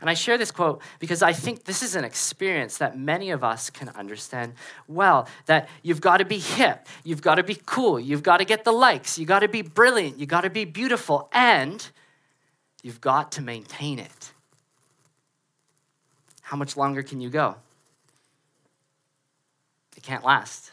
And 0.00 0.10
I 0.10 0.14
share 0.14 0.36
this 0.36 0.50
quote 0.50 0.82
because 0.98 1.22
I 1.22 1.32
think 1.32 1.64
this 1.64 1.82
is 1.82 1.96
an 1.96 2.04
experience 2.04 2.78
that 2.78 2.98
many 2.98 3.30
of 3.30 3.42
us 3.42 3.70
can 3.70 3.88
understand 3.90 4.52
well. 4.86 5.26
That 5.46 5.68
you've 5.82 6.02
got 6.02 6.18
to 6.18 6.26
be 6.26 6.38
hip, 6.38 6.86
you've 7.02 7.22
got 7.22 7.36
to 7.36 7.42
be 7.42 7.58
cool, 7.64 7.98
you've 7.98 8.22
got 8.22 8.38
to 8.38 8.44
get 8.44 8.64
the 8.64 8.72
likes, 8.72 9.18
you've 9.18 9.28
got 9.28 9.40
to 9.40 9.48
be 9.48 9.62
brilliant, 9.62 10.18
you've 10.18 10.28
got 10.28 10.42
to 10.42 10.50
be 10.50 10.66
beautiful, 10.66 11.28
and 11.32 11.86
you've 12.82 13.00
got 13.00 13.32
to 13.32 13.42
maintain 13.42 13.98
it. 13.98 14.32
How 16.42 16.56
much 16.56 16.76
longer 16.76 17.02
can 17.02 17.20
you 17.20 17.30
go? 17.30 17.56
It 19.96 20.02
can't 20.02 20.24
last. 20.24 20.72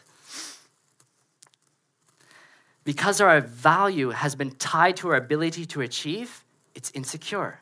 Because 2.88 3.20
our 3.20 3.42
value 3.42 4.08
has 4.12 4.34
been 4.34 4.52
tied 4.52 4.96
to 4.96 5.08
our 5.08 5.16
ability 5.16 5.66
to 5.66 5.82
achieve, 5.82 6.42
it's 6.74 6.90
insecure 6.92 7.60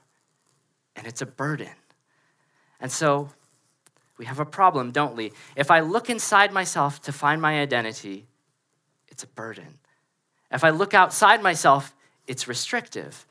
and 0.95 1.05
it's 1.05 1.21
a 1.21 1.27
burden. 1.27 1.75
And 2.79 2.93
so 2.93 3.31
we 4.19 4.27
have 4.27 4.39
a 4.39 4.45
problem, 4.45 4.93
don't 4.93 5.17
we? 5.17 5.33
If 5.57 5.69
I 5.69 5.81
look 5.81 6.11
inside 6.11 6.53
myself 6.53 7.03
to 7.03 7.13
find 7.13 7.43
my 7.43 7.59
identity, 7.59 8.29
it's 9.09 9.25
a 9.25 9.27
burden. 9.27 9.81
If 10.53 10.63
I 10.63 10.71
look 10.71 10.95
outside 10.95 11.43
myself, 11.43 11.93
it's 12.29 12.47
restrictive. 12.47 13.27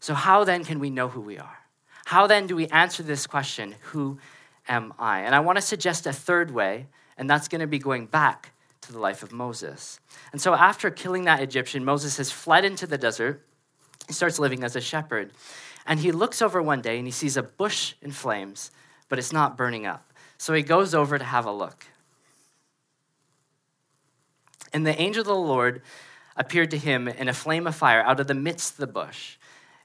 So, 0.00 0.14
how 0.14 0.42
then 0.42 0.64
can 0.64 0.80
we 0.80 0.90
know 0.90 1.10
who 1.10 1.20
we 1.20 1.38
are? 1.38 1.58
How 2.06 2.26
then 2.26 2.48
do 2.48 2.56
we 2.56 2.66
answer 2.66 3.04
this 3.04 3.28
question, 3.28 3.76
who 3.92 4.18
am 4.66 4.94
I? 4.98 5.20
And 5.20 5.32
I 5.32 5.38
want 5.38 5.58
to 5.58 5.62
suggest 5.62 6.08
a 6.08 6.12
third 6.12 6.50
way, 6.50 6.88
and 7.16 7.30
that's 7.30 7.46
going 7.46 7.60
to 7.60 7.68
be 7.68 7.78
going 7.78 8.06
back 8.06 8.52
to 8.82 8.92
the 8.92 8.98
life 8.98 9.22
of 9.22 9.32
Moses. 9.32 10.00
And 10.32 10.40
so, 10.40 10.54
after 10.54 10.90
killing 10.90 11.24
that 11.24 11.40
Egyptian, 11.40 11.84
Moses 11.84 12.16
has 12.18 12.30
fled 12.30 12.64
into 12.64 12.86
the 12.86 12.98
desert 12.98 13.46
he 14.06 14.12
starts 14.12 14.38
living 14.38 14.64
as 14.64 14.76
a 14.76 14.80
shepherd. 14.80 15.32
And 15.86 16.00
he 16.00 16.12
looks 16.12 16.42
over 16.42 16.62
one 16.62 16.80
day 16.80 16.98
and 16.98 17.06
he 17.06 17.12
sees 17.12 17.36
a 17.36 17.42
bush 17.42 17.94
in 18.02 18.12
flames, 18.12 18.70
but 19.08 19.18
it's 19.18 19.32
not 19.32 19.56
burning 19.56 19.86
up. 19.86 20.12
So 20.38 20.54
he 20.54 20.62
goes 20.62 20.94
over 20.94 21.18
to 21.18 21.24
have 21.24 21.46
a 21.46 21.52
look. 21.52 21.86
And 24.72 24.86
the 24.86 25.00
angel 25.00 25.20
of 25.20 25.26
the 25.26 25.34
Lord 25.34 25.82
appeared 26.36 26.70
to 26.70 26.78
him 26.78 27.08
in 27.08 27.28
a 27.28 27.34
flame 27.34 27.66
of 27.66 27.74
fire 27.74 28.02
out 28.02 28.20
of 28.20 28.26
the 28.26 28.34
midst 28.34 28.72
of 28.72 28.78
the 28.78 28.86
bush. 28.86 29.36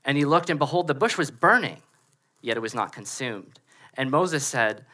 And 0.06 0.18
he 0.18 0.24
looked, 0.24 0.50
and 0.50 0.60
behold, 0.60 0.88
the 0.88 0.94
bush 0.94 1.18
was 1.18 1.30
burning, 1.30 1.82
yet 2.42 2.56
it 2.56 2.62
was 2.62 2.74
not 2.74 2.94
consumed. 2.94 3.60
And 3.96 4.10
Moses 4.10 4.46
said, 4.46 4.86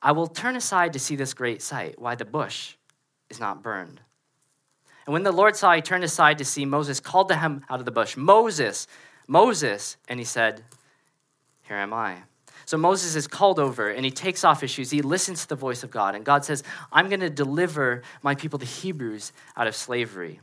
I 0.00 0.12
will 0.12 0.26
turn 0.26 0.56
aside 0.56 0.92
to 0.94 0.98
see 0.98 1.16
this 1.16 1.34
great 1.34 1.60
sight, 1.60 1.98
why 1.98 2.14
the 2.14 2.24
bush 2.24 2.74
is 3.34 3.40
not 3.40 3.62
burned. 3.62 4.00
And 5.06 5.12
when 5.12 5.24
the 5.24 5.32
Lord 5.32 5.56
saw 5.56 5.74
he 5.74 5.82
turned 5.82 6.04
aside 6.04 6.38
to 6.38 6.44
see 6.44 6.64
Moses, 6.64 7.00
called 7.00 7.28
to 7.28 7.36
him 7.36 7.64
out 7.68 7.80
of 7.80 7.84
the 7.84 7.90
bush, 7.90 8.16
Moses, 8.16 8.86
Moses. 9.26 9.96
And 10.08 10.18
he 10.18 10.24
said, 10.24 10.62
Here 11.62 11.76
am 11.76 11.92
I. 11.92 12.22
So 12.66 12.78
Moses 12.78 13.14
is 13.14 13.26
called 13.26 13.58
over 13.58 13.90
and 13.90 14.04
he 14.04 14.10
takes 14.10 14.44
off 14.44 14.62
his 14.62 14.70
shoes. 14.70 14.90
He 14.90 15.02
listens 15.02 15.42
to 15.42 15.48
the 15.48 15.56
voice 15.56 15.82
of 15.82 15.90
God. 15.90 16.14
And 16.14 16.24
God 16.24 16.44
says, 16.44 16.62
I'm 16.90 17.08
going 17.08 17.20
to 17.20 17.28
deliver 17.28 18.02
my 18.22 18.34
people, 18.34 18.58
the 18.58 18.64
Hebrews, 18.64 19.32
out 19.56 19.66
of 19.66 19.76
slavery. 19.76 20.40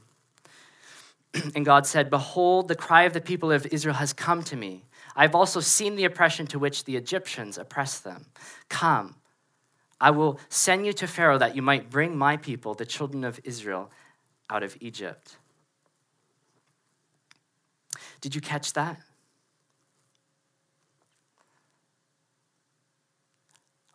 and 1.55 1.65
God 1.65 1.87
said, 1.87 2.11
Behold, 2.11 2.67
the 2.67 2.75
cry 2.75 3.03
of 3.03 3.13
the 3.13 3.21
people 3.21 3.51
of 3.51 3.65
Israel 3.67 3.95
has 3.95 4.13
come 4.13 4.43
to 4.43 4.55
me. 4.55 4.83
I've 5.15 5.35
also 5.35 5.59
seen 5.59 5.95
the 5.95 6.05
oppression 6.05 6.45
to 6.47 6.59
which 6.59 6.83
the 6.83 6.95
Egyptians 6.95 7.57
oppress 7.57 7.99
them. 7.99 8.27
Come, 8.69 9.15
I 10.01 10.09
will 10.11 10.39
send 10.49 10.85
you 10.85 10.93
to 10.93 11.07
Pharaoh 11.07 11.37
that 11.37 11.55
you 11.55 11.61
might 11.61 11.89
bring 11.91 12.17
my 12.17 12.35
people, 12.35 12.73
the 12.73 12.85
children 12.85 13.23
of 13.23 13.39
Israel, 13.43 13.91
out 14.49 14.63
of 14.63 14.75
Egypt. 14.81 15.37
Did 18.19 18.33
you 18.33 18.41
catch 18.41 18.73
that? 18.73 18.99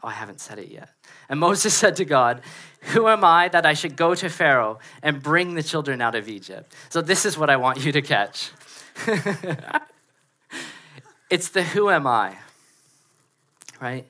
Oh, 0.03 0.09
I 0.09 0.13
haven't 0.13 0.41
said 0.41 0.61
it 0.61 0.69
yet. 0.69 0.91
And 1.29 1.41
Moses 1.41 1.75
said 1.75 1.97
to 1.97 2.05
God, 2.05 2.41
Who 2.93 3.09
am 3.09 3.25
I 3.25 3.49
that 3.49 3.67
I 3.67 3.75
should 3.75 3.97
go 3.97 4.15
to 4.15 4.29
Pharaoh 4.29 4.79
and 5.03 5.21
bring 5.21 5.55
the 5.55 5.63
children 5.63 6.01
out 6.01 6.15
of 6.15 6.29
Egypt? 6.29 6.73
So, 6.89 7.03
this 7.03 7.27
is 7.27 7.37
what 7.37 7.51
I 7.51 7.57
want 7.57 7.85
you 7.85 7.91
to 7.93 8.03
catch 8.03 8.53
it's 11.31 11.51
the 11.51 11.63
who 11.63 11.91
am 11.91 12.07
I, 12.07 12.37
right? 13.81 14.07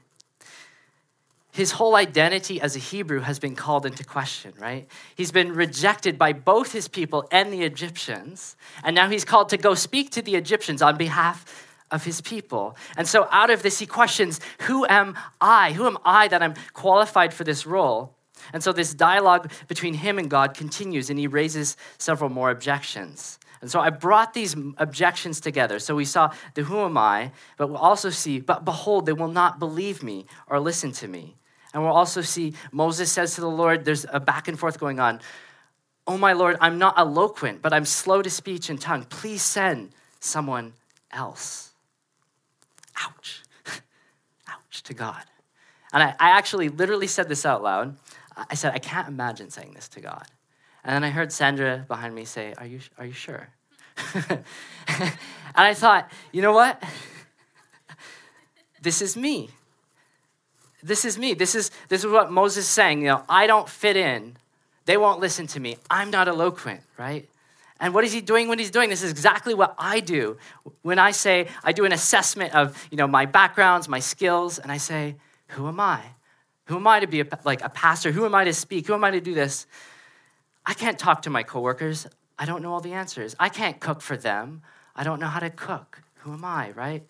His 1.56 1.72
whole 1.72 1.96
identity 1.96 2.60
as 2.60 2.76
a 2.76 2.78
Hebrew 2.78 3.20
has 3.20 3.38
been 3.38 3.56
called 3.56 3.86
into 3.86 4.04
question, 4.04 4.52
right? 4.58 4.86
He's 5.14 5.32
been 5.32 5.54
rejected 5.54 6.18
by 6.18 6.34
both 6.34 6.70
his 6.70 6.86
people 6.86 7.26
and 7.32 7.50
the 7.50 7.62
Egyptians, 7.62 8.56
and 8.84 8.94
now 8.94 9.08
he's 9.08 9.24
called 9.24 9.48
to 9.48 9.56
go 9.56 9.72
speak 9.72 10.10
to 10.10 10.20
the 10.20 10.34
Egyptians 10.34 10.82
on 10.82 10.98
behalf 10.98 11.66
of 11.90 12.04
his 12.04 12.20
people. 12.20 12.76
And 12.98 13.08
so 13.08 13.26
out 13.30 13.48
of 13.48 13.62
this, 13.62 13.78
he 13.78 13.86
questions, 13.86 14.38
Who 14.62 14.84
am 14.86 15.16
I? 15.40 15.72
Who 15.72 15.86
am 15.86 15.96
I 16.04 16.28
that 16.28 16.42
I'm 16.42 16.52
qualified 16.74 17.32
for 17.32 17.42
this 17.42 17.64
role? 17.64 18.14
And 18.52 18.62
so 18.62 18.70
this 18.70 18.92
dialogue 18.92 19.50
between 19.66 19.94
him 19.94 20.18
and 20.18 20.28
God 20.28 20.52
continues, 20.52 21.08
and 21.08 21.18
he 21.18 21.26
raises 21.26 21.78
several 21.96 22.28
more 22.28 22.50
objections. 22.50 23.38
And 23.62 23.70
so 23.70 23.80
I 23.80 23.88
brought 23.88 24.34
these 24.34 24.54
objections 24.76 25.40
together. 25.40 25.78
So 25.78 25.94
we 25.94 26.04
saw 26.04 26.34
the 26.52 26.64
who 26.64 26.80
am 26.80 26.98
I, 26.98 27.32
but 27.56 27.68
we'll 27.68 27.78
also 27.78 28.10
see, 28.10 28.40
but 28.40 28.66
behold, 28.66 29.06
they 29.06 29.14
will 29.14 29.32
not 29.32 29.58
believe 29.58 30.02
me 30.02 30.26
or 30.48 30.60
listen 30.60 30.92
to 30.92 31.08
me. 31.08 31.36
And 31.76 31.84
we'll 31.84 31.92
also 31.92 32.22
see 32.22 32.54
Moses 32.72 33.12
says 33.12 33.34
to 33.34 33.42
the 33.42 33.50
Lord, 33.50 33.84
there's 33.84 34.06
a 34.10 34.18
back 34.18 34.48
and 34.48 34.58
forth 34.58 34.80
going 34.80 34.98
on. 34.98 35.20
Oh, 36.06 36.16
my 36.16 36.32
Lord, 36.32 36.56
I'm 36.58 36.78
not 36.78 36.94
eloquent, 36.96 37.60
but 37.60 37.74
I'm 37.74 37.84
slow 37.84 38.22
to 38.22 38.30
speech 38.30 38.70
and 38.70 38.80
tongue. 38.80 39.04
Please 39.04 39.42
send 39.42 39.90
someone 40.18 40.72
else. 41.12 41.74
Ouch. 43.04 43.42
Ouch 44.48 44.84
to 44.84 44.94
God. 44.94 45.22
And 45.92 46.02
I, 46.02 46.14
I 46.18 46.30
actually 46.30 46.70
literally 46.70 47.08
said 47.08 47.28
this 47.28 47.44
out 47.44 47.62
loud. 47.62 47.98
I 48.34 48.54
said, 48.54 48.72
I 48.72 48.78
can't 48.78 49.08
imagine 49.08 49.50
saying 49.50 49.74
this 49.74 49.88
to 49.90 50.00
God. 50.00 50.24
And 50.82 50.94
then 50.94 51.04
I 51.04 51.10
heard 51.10 51.30
Sandra 51.30 51.84
behind 51.86 52.14
me 52.14 52.24
say, 52.24 52.54
Are 52.56 52.66
you, 52.66 52.80
are 52.96 53.04
you 53.04 53.12
sure? 53.12 53.50
and 54.30 54.42
I 55.54 55.74
thought, 55.74 56.10
you 56.32 56.40
know 56.40 56.52
what? 56.52 56.82
this 58.80 59.02
is 59.02 59.14
me 59.14 59.50
this 60.86 61.04
is 61.04 61.18
me. 61.18 61.34
This 61.34 61.54
is, 61.54 61.70
this 61.88 62.04
is 62.04 62.10
what 62.10 62.30
Moses 62.30 62.64
is 62.64 62.70
saying. 62.70 63.00
You 63.00 63.08
know, 63.08 63.24
I 63.28 63.46
don't 63.46 63.68
fit 63.68 63.96
in. 63.96 64.36
They 64.84 64.96
won't 64.96 65.20
listen 65.20 65.46
to 65.48 65.60
me. 65.60 65.78
I'm 65.90 66.10
not 66.10 66.28
eloquent, 66.28 66.80
right? 66.96 67.28
And 67.80 67.92
what 67.92 68.04
is 68.04 68.12
he 68.12 68.20
doing 68.20 68.48
when 68.48 68.58
he's 68.58 68.70
doing 68.70 68.88
this 68.88 69.02
is 69.02 69.10
exactly 69.10 69.52
what 69.52 69.74
I 69.78 70.00
do. 70.00 70.38
When 70.82 70.98
I 70.98 71.10
say, 71.10 71.48
I 71.62 71.72
do 71.72 71.84
an 71.84 71.92
assessment 71.92 72.54
of, 72.54 72.88
you 72.90 72.96
know, 72.96 73.06
my 73.06 73.26
backgrounds, 73.26 73.88
my 73.88 73.98
skills, 73.98 74.58
and 74.58 74.72
I 74.72 74.78
say, 74.78 75.16
who 75.48 75.68
am 75.68 75.80
I? 75.80 76.00
Who 76.66 76.76
am 76.76 76.86
I 76.86 77.00
to 77.00 77.06
be 77.06 77.20
a, 77.20 77.26
like 77.44 77.62
a 77.62 77.68
pastor? 77.68 78.12
Who 78.12 78.24
am 78.24 78.34
I 78.34 78.44
to 78.44 78.54
speak? 78.54 78.86
Who 78.86 78.94
am 78.94 79.04
I 79.04 79.10
to 79.10 79.20
do 79.20 79.34
this? 79.34 79.66
I 80.64 80.74
can't 80.74 80.98
talk 80.98 81.22
to 81.22 81.30
my 81.30 81.42
coworkers. 81.42 82.06
I 82.38 82.46
don't 82.46 82.62
know 82.62 82.72
all 82.72 82.80
the 82.80 82.92
answers. 82.92 83.36
I 83.38 83.48
can't 83.48 83.78
cook 83.78 84.00
for 84.00 84.16
them. 84.16 84.62
I 84.94 85.04
don't 85.04 85.20
know 85.20 85.28
how 85.28 85.40
to 85.40 85.50
cook. 85.50 86.02
Who 86.20 86.32
am 86.32 86.44
I, 86.44 86.70
right? 86.72 87.06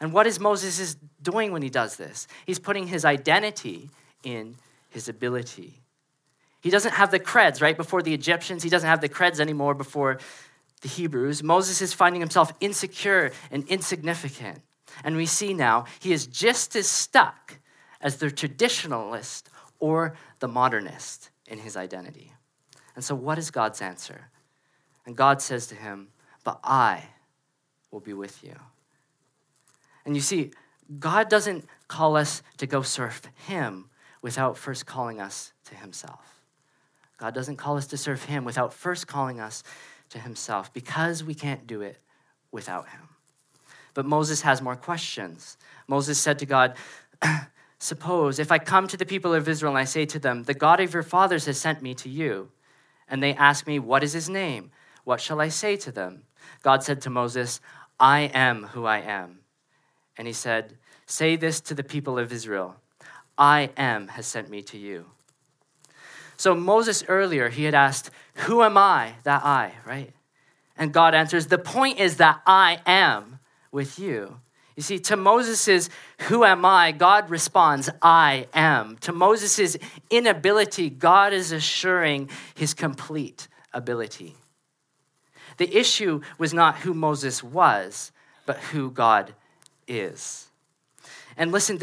And 0.00 0.12
what 0.12 0.26
is 0.26 0.38
Moses 0.38 0.96
doing 1.20 1.52
when 1.52 1.62
he 1.62 1.70
does 1.70 1.96
this? 1.96 2.28
He's 2.46 2.58
putting 2.58 2.86
his 2.86 3.04
identity 3.04 3.90
in 4.22 4.56
his 4.90 5.08
ability. 5.08 5.80
He 6.60 6.70
doesn't 6.70 6.92
have 6.92 7.10
the 7.10 7.20
creds, 7.20 7.60
right? 7.60 7.76
Before 7.76 8.02
the 8.02 8.14
Egyptians, 8.14 8.62
he 8.62 8.70
doesn't 8.70 8.88
have 8.88 9.00
the 9.00 9.08
creds 9.08 9.40
anymore 9.40 9.74
before 9.74 10.18
the 10.82 10.88
Hebrews. 10.88 11.42
Moses 11.42 11.82
is 11.82 11.92
finding 11.92 12.20
himself 12.20 12.52
insecure 12.60 13.32
and 13.50 13.66
insignificant. 13.68 14.62
And 15.04 15.16
we 15.16 15.26
see 15.26 15.54
now 15.54 15.84
he 16.00 16.12
is 16.12 16.26
just 16.26 16.74
as 16.76 16.88
stuck 16.88 17.58
as 18.00 18.16
the 18.16 18.26
traditionalist 18.26 19.44
or 19.78 20.14
the 20.38 20.48
modernist 20.48 21.30
in 21.46 21.58
his 21.58 21.76
identity. 21.76 22.32
And 22.94 23.04
so, 23.04 23.14
what 23.14 23.38
is 23.38 23.50
God's 23.50 23.80
answer? 23.80 24.28
And 25.06 25.16
God 25.16 25.40
says 25.40 25.68
to 25.68 25.74
him, 25.74 26.08
But 26.44 26.58
I 26.64 27.04
will 27.90 28.00
be 28.00 28.12
with 28.12 28.42
you. 28.42 28.54
And 30.08 30.16
you 30.16 30.22
see, 30.22 30.52
God 30.98 31.28
doesn't 31.28 31.66
call 31.86 32.16
us 32.16 32.42
to 32.56 32.66
go 32.66 32.80
serve 32.80 33.20
Him 33.46 33.90
without 34.22 34.56
first 34.56 34.86
calling 34.86 35.20
us 35.20 35.52
to 35.66 35.74
Himself. 35.74 36.40
God 37.18 37.34
doesn't 37.34 37.56
call 37.56 37.76
us 37.76 37.86
to 37.88 37.98
serve 37.98 38.24
Him 38.24 38.46
without 38.46 38.72
first 38.72 39.06
calling 39.06 39.38
us 39.38 39.62
to 40.08 40.18
Himself 40.18 40.72
because 40.72 41.22
we 41.22 41.34
can't 41.34 41.66
do 41.66 41.82
it 41.82 41.98
without 42.50 42.88
Him. 42.88 43.02
But 43.92 44.06
Moses 44.06 44.40
has 44.40 44.62
more 44.62 44.76
questions. 44.76 45.58
Moses 45.86 46.18
said 46.18 46.38
to 46.38 46.46
God, 46.46 46.72
Suppose 47.78 48.38
if 48.38 48.50
I 48.50 48.56
come 48.58 48.88
to 48.88 48.96
the 48.96 49.04
people 49.04 49.34
of 49.34 49.46
Israel 49.46 49.72
and 49.72 49.78
I 49.78 49.84
say 49.84 50.06
to 50.06 50.18
them, 50.18 50.44
The 50.44 50.54
God 50.54 50.80
of 50.80 50.94
your 50.94 51.02
fathers 51.02 51.44
has 51.44 51.60
sent 51.60 51.82
me 51.82 51.92
to 51.96 52.08
you, 52.08 52.50
and 53.10 53.22
they 53.22 53.34
ask 53.34 53.66
me, 53.66 53.78
What 53.78 54.02
is 54.02 54.14
his 54.14 54.30
name? 54.30 54.70
What 55.04 55.20
shall 55.20 55.42
I 55.42 55.48
say 55.48 55.76
to 55.76 55.92
them? 55.92 56.22
God 56.62 56.82
said 56.82 57.02
to 57.02 57.10
Moses, 57.10 57.60
I 58.00 58.20
am 58.32 58.68
who 58.68 58.86
I 58.86 59.00
am. 59.00 59.40
And 60.18 60.26
he 60.26 60.32
said, 60.34 60.76
Say 61.06 61.36
this 61.36 61.60
to 61.62 61.74
the 61.74 61.84
people 61.84 62.18
of 62.18 62.32
Israel 62.32 62.76
I 63.38 63.70
am 63.76 64.08
has 64.08 64.26
sent 64.26 64.50
me 64.50 64.62
to 64.62 64.76
you. 64.76 65.06
So 66.36 66.54
Moses 66.54 67.04
earlier, 67.08 67.48
he 67.48 67.64
had 67.64 67.74
asked, 67.74 68.10
Who 68.34 68.62
am 68.62 68.76
I? 68.76 69.14
That 69.22 69.44
I, 69.44 69.72
right? 69.86 70.12
And 70.76 70.92
God 70.92 71.14
answers, 71.14 71.46
The 71.46 71.58
point 71.58 71.98
is 71.98 72.16
that 72.16 72.42
I 72.46 72.80
am 72.84 73.38
with 73.72 73.98
you. 73.98 74.40
You 74.76 74.82
see, 74.82 75.00
to 75.00 75.16
Moses' 75.16 75.90
who 76.28 76.44
am 76.44 76.64
I, 76.64 76.92
God 76.92 77.30
responds, 77.30 77.90
I 78.00 78.46
am. 78.54 78.96
To 78.98 79.12
Moses' 79.12 79.76
inability, 80.08 80.88
God 80.88 81.32
is 81.32 81.50
assuring 81.50 82.30
his 82.54 82.74
complete 82.74 83.48
ability. 83.72 84.36
The 85.56 85.76
issue 85.76 86.20
was 86.38 86.54
not 86.54 86.76
who 86.78 86.94
Moses 86.94 87.42
was, 87.42 88.12
but 88.46 88.58
who 88.58 88.92
God 88.92 89.34
is. 89.88 90.48
And 91.36 91.52
listen, 91.52 91.80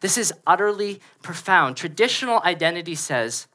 this 0.00 0.18
is 0.18 0.32
utterly 0.46 1.00
profound. 1.22 1.76
Traditional 1.76 2.40
identity 2.44 2.94
says 2.94 3.46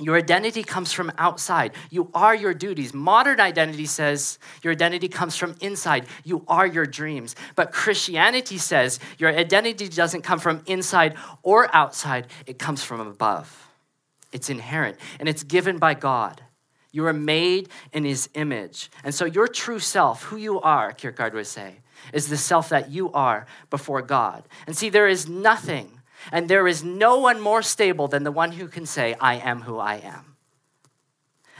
your 0.00 0.16
identity 0.16 0.64
comes 0.64 0.92
from 0.92 1.12
outside. 1.18 1.72
You 1.90 2.10
are 2.14 2.34
your 2.34 2.52
duties. 2.52 2.92
Modern 2.92 3.38
identity 3.38 3.86
says 3.86 4.40
your 4.62 4.72
identity 4.72 5.08
comes 5.08 5.36
from 5.36 5.54
inside. 5.60 6.06
You 6.24 6.44
are 6.48 6.66
your 6.66 6.84
dreams. 6.84 7.36
But 7.54 7.70
Christianity 7.70 8.58
says 8.58 8.98
your 9.18 9.30
identity 9.30 9.88
doesn't 9.88 10.22
come 10.22 10.40
from 10.40 10.62
inside 10.66 11.14
or 11.42 11.72
outside, 11.74 12.26
it 12.46 12.58
comes 12.58 12.82
from 12.82 13.00
above. 13.00 13.68
It's 14.32 14.50
inherent 14.50 14.98
and 15.20 15.28
it's 15.28 15.44
given 15.44 15.78
by 15.78 15.94
God. 15.94 16.42
You 16.90 17.06
are 17.06 17.12
made 17.12 17.68
in 17.92 18.04
his 18.04 18.28
image. 18.34 18.90
And 19.04 19.14
so 19.14 19.24
your 19.24 19.46
true 19.46 19.78
self, 19.78 20.24
who 20.24 20.36
you 20.36 20.60
are, 20.60 20.92
Kierkegaard 20.92 21.34
would 21.34 21.46
say, 21.46 21.76
is 22.12 22.28
the 22.28 22.36
self 22.36 22.68
that 22.68 22.90
you 22.90 23.10
are 23.12 23.46
before 23.70 24.02
God. 24.02 24.44
And 24.66 24.76
see, 24.76 24.88
there 24.88 25.08
is 25.08 25.28
nothing 25.28 26.00
and 26.32 26.48
there 26.48 26.66
is 26.66 26.82
no 26.82 27.18
one 27.18 27.40
more 27.40 27.62
stable 27.62 28.08
than 28.08 28.24
the 28.24 28.32
one 28.32 28.52
who 28.52 28.68
can 28.68 28.86
say, 28.86 29.14
I 29.20 29.36
am 29.36 29.62
who 29.62 29.78
I 29.78 29.96
am. 29.96 30.36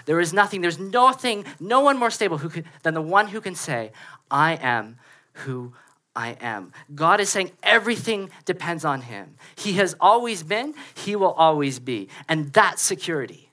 There 0.07 0.20
is 0.20 0.33
nothing, 0.33 0.61
there's 0.61 0.78
nothing, 0.78 1.44
no 1.59 1.80
one 1.80 1.98
more 1.98 2.11
stable 2.11 2.38
who 2.38 2.48
could, 2.48 2.64
than 2.83 2.94
the 2.94 3.02
one 3.02 3.28
who 3.28 3.40
can 3.40 3.54
say, 3.54 3.92
I 4.30 4.57
am 4.57 4.98
who 5.33 5.72
I 6.14 6.37
am. 6.40 6.72
God 6.94 7.20
is 7.20 7.30
saying 7.30 7.52
everything 7.62 8.30
depends 8.44 8.85
on 8.85 9.02
Him. 9.02 9.37
He 9.57 9.74
has 9.74 9.96
always 10.00 10.42
been, 10.42 10.74
He 10.94 11.16
will 11.16 11.33
always 11.33 11.78
be. 11.78 12.09
And 12.28 12.52
that's 12.52 12.83
security, 12.83 13.50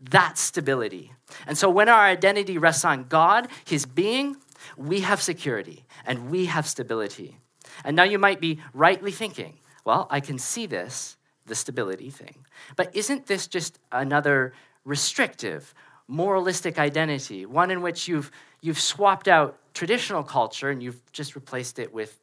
that's 0.00 0.40
stability. 0.40 1.12
And 1.46 1.58
so 1.58 1.68
when 1.68 1.88
our 1.88 2.04
identity 2.04 2.58
rests 2.58 2.84
on 2.84 3.04
God, 3.04 3.48
His 3.64 3.84
being, 3.86 4.36
we 4.76 5.00
have 5.00 5.20
security 5.20 5.84
and 6.06 6.30
we 6.30 6.46
have 6.46 6.66
stability. 6.66 7.38
And 7.84 7.96
now 7.96 8.04
you 8.04 8.18
might 8.18 8.40
be 8.40 8.60
rightly 8.72 9.12
thinking, 9.12 9.58
well, 9.84 10.06
I 10.10 10.20
can 10.20 10.38
see 10.38 10.66
this, 10.66 11.16
the 11.46 11.54
stability 11.54 12.10
thing. 12.10 12.44
But 12.76 12.94
isn't 12.94 13.26
this 13.26 13.46
just 13.46 13.78
another 13.90 14.52
restrictive, 14.84 15.74
moralistic 16.06 16.78
identity, 16.78 17.46
one 17.46 17.70
in 17.70 17.82
which 17.82 18.08
you've, 18.08 18.30
you've 18.60 18.80
swapped 18.80 19.28
out 19.28 19.58
traditional 19.74 20.22
culture 20.22 20.70
and 20.70 20.82
you've 20.82 21.00
just 21.12 21.34
replaced 21.34 21.78
it 21.78 21.92
with 21.92 22.18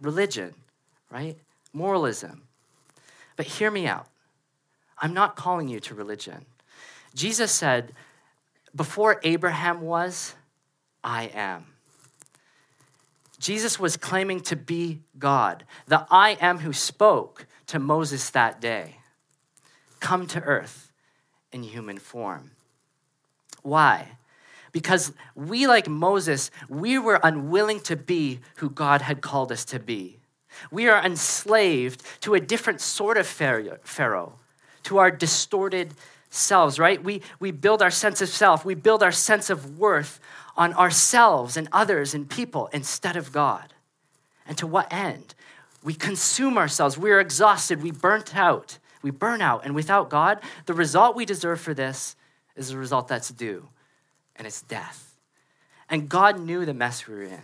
religion, 0.00 0.54
right? 1.10 1.36
Moralism. 1.72 2.42
But 3.36 3.46
hear 3.46 3.70
me 3.70 3.86
out. 3.86 4.06
I'm 5.00 5.14
not 5.14 5.36
calling 5.36 5.68
you 5.68 5.80
to 5.80 5.94
religion. 5.94 6.44
Jesus 7.14 7.52
said, 7.52 7.92
Before 8.74 9.20
Abraham 9.22 9.80
was, 9.80 10.34
I 11.08 11.30
am. 11.32 11.64
Jesus 13.40 13.80
was 13.80 13.96
claiming 13.96 14.40
to 14.42 14.56
be 14.56 15.00
God, 15.18 15.64
the 15.86 16.06
I 16.10 16.36
am 16.38 16.58
who 16.58 16.74
spoke 16.74 17.46
to 17.68 17.78
Moses 17.78 18.28
that 18.30 18.60
day, 18.60 18.96
come 20.00 20.26
to 20.26 20.42
earth 20.42 20.92
in 21.50 21.62
human 21.62 21.96
form. 21.96 22.50
Why? 23.62 24.08
Because 24.72 25.12
we, 25.34 25.66
like 25.66 25.88
Moses, 25.88 26.50
we 26.68 26.98
were 26.98 27.20
unwilling 27.22 27.80
to 27.80 27.96
be 27.96 28.40
who 28.56 28.68
God 28.68 29.00
had 29.00 29.22
called 29.22 29.50
us 29.50 29.64
to 29.66 29.78
be. 29.78 30.18
We 30.70 30.88
are 30.88 31.02
enslaved 31.02 32.02
to 32.20 32.34
a 32.34 32.40
different 32.40 32.82
sort 32.82 33.16
of 33.16 33.26
Pharaoh, 33.26 34.34
to 34.82 34.98
our 34.98 35.10
distorted 35.10 35.94
selves, 36.28 36.78
right? 36.78 37.02
We, 37.02 37.22
we 37.40 37.50
build 37.50 37.80
our 37.80 37.90
sense 37.90 38.20
of 38.20 38.28
self, 38.28 38.62
we 38.62 38.74
build 38.74 39.02
our 39.02 39.12
sense 39.12 39.48
of 39.48 39.78
worth 39.78 40.20
on 40.58 40.74
ourselves 40.74 41.56
and 41.56 41.68
others 41.72 42.12
and 42.12 42.28
people 42.28 42.68
instead 42.72 43.16
of 43.16 43.32
God. 43.32 43.72
And 44.46 44.58
to 44.58 44.66
what 44.66 44.92
end? 44.92 45.34
We 45.84 45.94
consume 45.94 46.58
ourselves. 46.58 46.98
We're 46.98 47.20
exhausted. 47.20 47.82
We 47.82 47.92
burnt 47.92 48.36
out. 48.36 48.78
We 49.00 49.12
burn 49.12 49.40
out. 49.40 49.64
And 49.64 49.74
without 49.74 50.10
God, 50.10 50.40
the 50.66 50.74
result 50.74 51.14
we 51.14 51.24
deserve 51.24 51.60
for 51.60 51.72
this 51.72 52.16
is 52.56 52.70
the 52.70 52.76
result 52.76 53.06
that's 53.06 53.28
due, 53.28 53.68
and 54.34 54.46
it's 54.46 54.62
death. 54.62 55.14
And 55.88 56.08
God 56.08 56.40
knew 56.40 56.66
the 56.66 56.74
mess 56.74 57.06
we 57.06 57.14
were 57.14 57.22
in. 57.22 57.42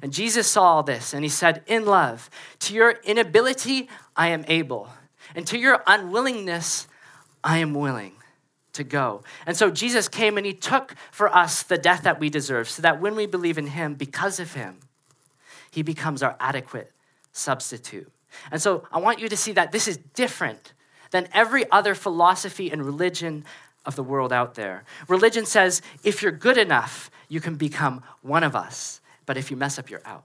And 0.00 0.12
Jesus 0.12 0.46
saw 0.46 0.62
all 0.62 0.82
this, 0.82 1.12
and 1.12 1.22
he 1.22 1.28
said, 1.28 1.62
In 1.66 1.84
love, 1.84 2.30
to 2.60 2.74
your 2.74 2.92
inability, 3.04 3.90
I 4.16 4.28
am 4.28 4.44
able. 4.48 4.88
And 5.34 5.46
to 5.48 5.58
your 5.58 5.82
unwillingness, 5.86 6.88
I 7.44 7.58
am 7.58 7.74
willing 7.74 8.14
to 8.72 8.84
go. 8.84 9.22
And 9.46 9.56
so 9.56 9.70
Jesus 9.70 10.08
came 10.08 10.36
and 10.36 10.46
he 10.46 10.54
took 10.54 10.94
for 11.10 11.34
us 11.34 11.62
the 11.62 11.78
death 11.78 12.02
that 12.02 12.20
we 12.20 12.30
deserve, 12.30 12.68
so 12.68 12.82
that 12.82 13.00
when 13.00 13.14
we 13.16 13.26
believe 13.26 13.58
in 13.58 13.68
him, 13.68 13.94
because 13.94 14.40
of 14.40 14.54
him, 14.54 14.78
he 15.70 15.82
becomes 15.82 16.22
our 16.22 16.36
adequate 16.40 16.92
substitute. 17.32 18.10
And 18.50 18.60
so 18.60 18.84
I 18.92 18.98
want 18.98 19.18
you 19.18 19.28
to 19.28 19.36
see 19.36 19.52
that 19.52 19.72
this 19.72 19.88
is 19.88 19.96
different 20.14 20.72
than 21.10 21.28
every 21.32 21.70
other 21.70 21.94
philosophy 21.94 22.70
and 22.70 22.84
religion 22.84 23.44
of 23.84 23.96
the 23.96 24.02
world 24.02 24.32
out 24.32 24.54
there. 24.54 24.84
Religion 25.08 25.46
says 25.46 25.82
if 26.04 26.22
you're 26.22 26.32
good 26.32 26.58
enough, 26.58 27.10
you 27.28 27.40
can 27.40 27.56
become 27.56 28.02
one 28.22 28.44
of 28.44 28.54
us, 28.54 29.00
but 29.26 29.36
if 29.36 29.50
you 29.50 29.56
mess 29.56 29.78
up, 29.78 29.90
you're 29.90 30.02
out. 30.04 30.24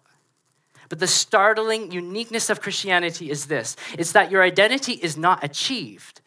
But 0.89 0.99
the 0.99 1.07
startling 1.07 1.91
uniqueness 1.91 2.49
of 2.49 2.61
Christianity 2.61 3.31
is 3.31 3.45
this 3.45 3.75
it's 3.97 4.11
that 4.11 4.31
your 4.31 4.43
identity 4.43 4.93
is 4.93 5.17
not 5.17 5.43
achieved, 5.43 6.21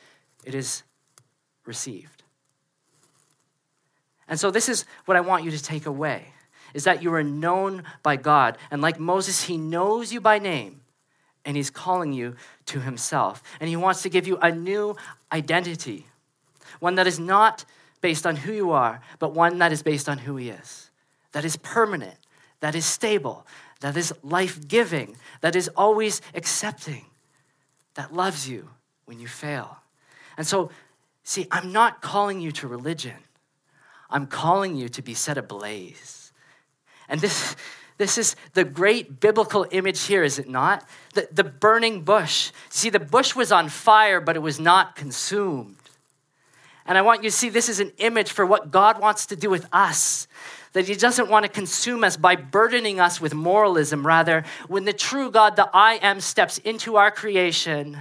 it 0.44 0.54
is 0.54 0.82
received. 1.68 2.24
And 4.26 4.40
so 4.40 4.50
this 4.50 4.68
is 4.68 4.84
what 5.04 5.16
I 5.16 5.20
want 5.20 5.44
you 5.44 5.50
to 5.52 5.62
take 5.62 5.86
away 5.86 6.32
is 6.74 6.84
that 6.84 7.02
you 7.02 7.12
are 7.14 7.22
known 7.22 7.84
by 8.02 8.16
God 8.16 8.58
and 8.70 8.82
like 8.82 8.98
Moses 8.98 9.44
he 9.44 9.56
knows 9.56 10.12
you 10.12 10.20
by 10.20 10.38
name 10.38 10.80
and 11.44 11.56
he's 11.56 11.70
calling 11.70 12.12
you 12.12 12.36
to 12.66 12.80
himself 12.80 13.42
and 13.60 13.68
he 13.68 13.76
wants 13.76 14.02
to 14.02 14.10
give 14.10 14.26
you 14.26 14.36
a 14.38 14.50
new 14.52 14.96
identity. 15.32 16.06
One 16.80 16.96
that 16.96 17.06
is 17.06 17.18
not 17.18 17.64
based 18.00 18.26
on 18.26 18.36
who 18.36 18.52
you 18.52 18.70
are, 18.70 19.00
but 19.18 19.32
one 19.32 19.58
that 19.58 19.72
is 19.72 19.82
based 19.82 20.08
on 20.08 20.18
who 20.18 20.36
he 20.36 20.50
is. 20.50 20.90
That 21.32 21.44
is 21.44 21.56
permanent, 21.56 22.18
that 22.60 22.74
is 22.74 22.84
stable, 22.84 23.46
that 23.80 23.96
is 23.96 24.12
life-giving, 24.22 25.16
that 25.40 25.56
is 25.56 25.68
always 25.76 26.20
accepting, 26.34 27.06
that 27.94 28.14
loves 28.14 28.48
you 28.48 28.68
when 29.06 29.20
you 29.20 29.26
fail. 29.26 29.78
And 30.36 30.46
so 30.46 30.70
See, 31.28 31.46
I'm 31.50 31.72
not 31.72 32.00
calling 32.00 32.40
you 32.40 32.52
to 32.52 32.66
religion. 32.66 33.16
I'm 34.08 34.26
calling 34.26 34.76
you 34.76 34.88
to 34.88 35.02
be 35.02 35.12
set 35.12 35.36
ablaze. 35.36 36.32
And 37.06 37.20
this, 37.20 37.54
this 37.98 38.16
is 38.16 38.34
the 38.54 38.64
great 38.64 39.20
biblical 39.20 39.66
image 39.70 40.04
here, 40.04 40.24
is 40.24 40.38
it 40.38 40.48
not? 40.48 40.88
The, 41.12 41.28
the 41.30 41.44
burning 41.44 42.00
bush. 42.00 42.50
See, 42.70 42.88
the 42.88 42.98
bush 42.98 43.36
was 43.36 43.52
on 43.52 43.68
fire, 43.68 44.22
but 44.22 44.36
it 44.36 44.38
was 44.38 44.58
not 44.58 44.96
consumed. 44.96 45.76
And 46.86 46.96
I 46.96 47.02
want 47.02 47.22
you 47.22 47.28
to 47.28 47.36
see 47.36 47.50
this 47.50 47.68
is 47.68 47.78
an 47.78 47.92
image 47.98 48.32
for 48.32 48.46
what 48.46 48.70
God 48.70 48.98
wants 48.98 49.26
to 49.26 49.36
do 49.36 49.50
with 49.50 49.68
us. 49.70 50.28
That 50.72 50.88
He 50.88 50.94
doesn't 50.94 51.28
want 51.28 51.44
to 51.44 51.52
consume 51.52 52.04
us 52.04 52.16
by 52.16 52.36
burdening 52.36 53.00
us 53.00 53.20
with 53.20 53.34
moralism. 53.34 54.06
Rather, 54.06 54.44
when 54.66 54.86
the 54.86 54.94
true 54.94 55.30
God, 55.30 55.56
the 55.56 55.68
I 55.74 55.96
am, 55.96 56.20
steps 56.22 56.56
into 56.56 56.96
our 56.96 57.10
creation, 57.10 57.98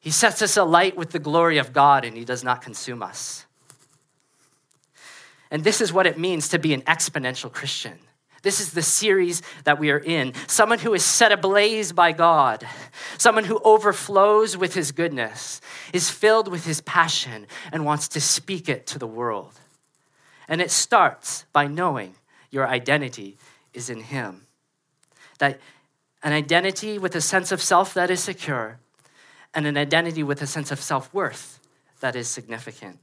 he 0.00 0.10
sets 0.10 0.40
us 0.42 0.56
alight 0.56 0.96
with 0.96 1.10
the 1.10 1.18
glory 1.18 1.58
of 1.58 1.72
God 1.72 2.04
and 2.04 2.16
He 2.16 2.24
does 2.24 2.42
not 2.42 2.62
consume 2.62 3.02
us. 3.02 3.44
And 5.50 5.62
this 5.62 5.80
is 5.80 5.92
what 5.92 6.06
it 6.06 6.18
means 6.18 6.48
to 6.48 6.58
be 6.58 6.72
an 6.72 6.82
exponential 6.82 7.52
Christian. 7.52 7.98
This 8.42 8.60
is 8.60 8.72
the 8.72 8.82
series 8.82 9.42
that 9.64 9.78
we 9.78 9.90
are 9.90 9.98
in. 9.98 10.32
Someone 10.46 10.78
who 10.78 10.94
is 10.94 11.04
set 11.04 11.30
ablaze 11.30 11.92
by 11.92 12.12
God, 12.12 12.66
someone 13.18 13.44
who 13.44 13.60
overflows 13.62 14.56
with 14.56 14.72
his 14.72 14.92
goodness, 14.92 15.60
is 15.92 16.08
filled 16.08 16.48
with 16.48 16.64
his 16.64 16.80
passion, 16.80 17.46
and 17.70 17.84
wants 17.84 18.08
to 18.08 18.20
speak 18.20 18.70
it 18.70 18.86
to 18.86 18.98
the 18.98 19.06
world. 19.06 19.52
And 20.48 20.62
it 20.62 20.70
starts 20.70 21.44
by 21.52 21.66
knowing 21.66 22.14
your 22.50 22.66
identity 22.66 23.36
is 23.72 23.88
in 23.88 24.00
Him. 24.00 24.42
That 25.38 25.60
an 26.22 26.32
identity 26.32 26.98
with 26.98 27.14
a 27.14 27.20
sense 27.20 27.52
of 27.52 27.62
self 27.62 27.94
that 27.94 28.10
is 28.10 28.20
secure, 28.20 28.79
and 29.54 29.66
an 29.66 29.76
identity 29.76 30.22
with 30.22 30.42
a 30.42 30.46
sense 30.46 30.70
of 30.70 30.80
self 30.80 31.12
worth 31.12 31.60
that 32.00 32.16
is 32.16 32.28
significant. 32.28 32.98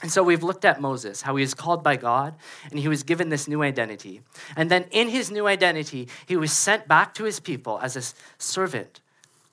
And 0.00 0.12
so 0.12 0.22
we've 0.22 0.44
looked 0.44 0.64
at 0.64 0.80
Moses, 0.80 1.22
how 1.22 1.34
he 1.34 1.42
was 1.42 1.54
called 1.54 1.82
by 1.82 1.96
God 1.96 2.36
and 2.70 2.78
he 2.78 2.86
was 2.86 3.02
given 3.02 3.30
this 3.30 3.48
new 3.48 3.62
identity. 3.62 4.20
And 4.56 4.70
then 4.70 4.84
in 4.92 5.08
his 5.08 5.30
new 5.30 5.48
identity, 5.48 6.08
he 6.26 6.36
was 6.36 6.52
sent 6.52 6.86
back 6.86 7.14
to 7.14 7.24
his 7.24 7.40
people 7.40 7.80
as 7.82 7.96
a 7.96 8.02
servant 8.40 9.00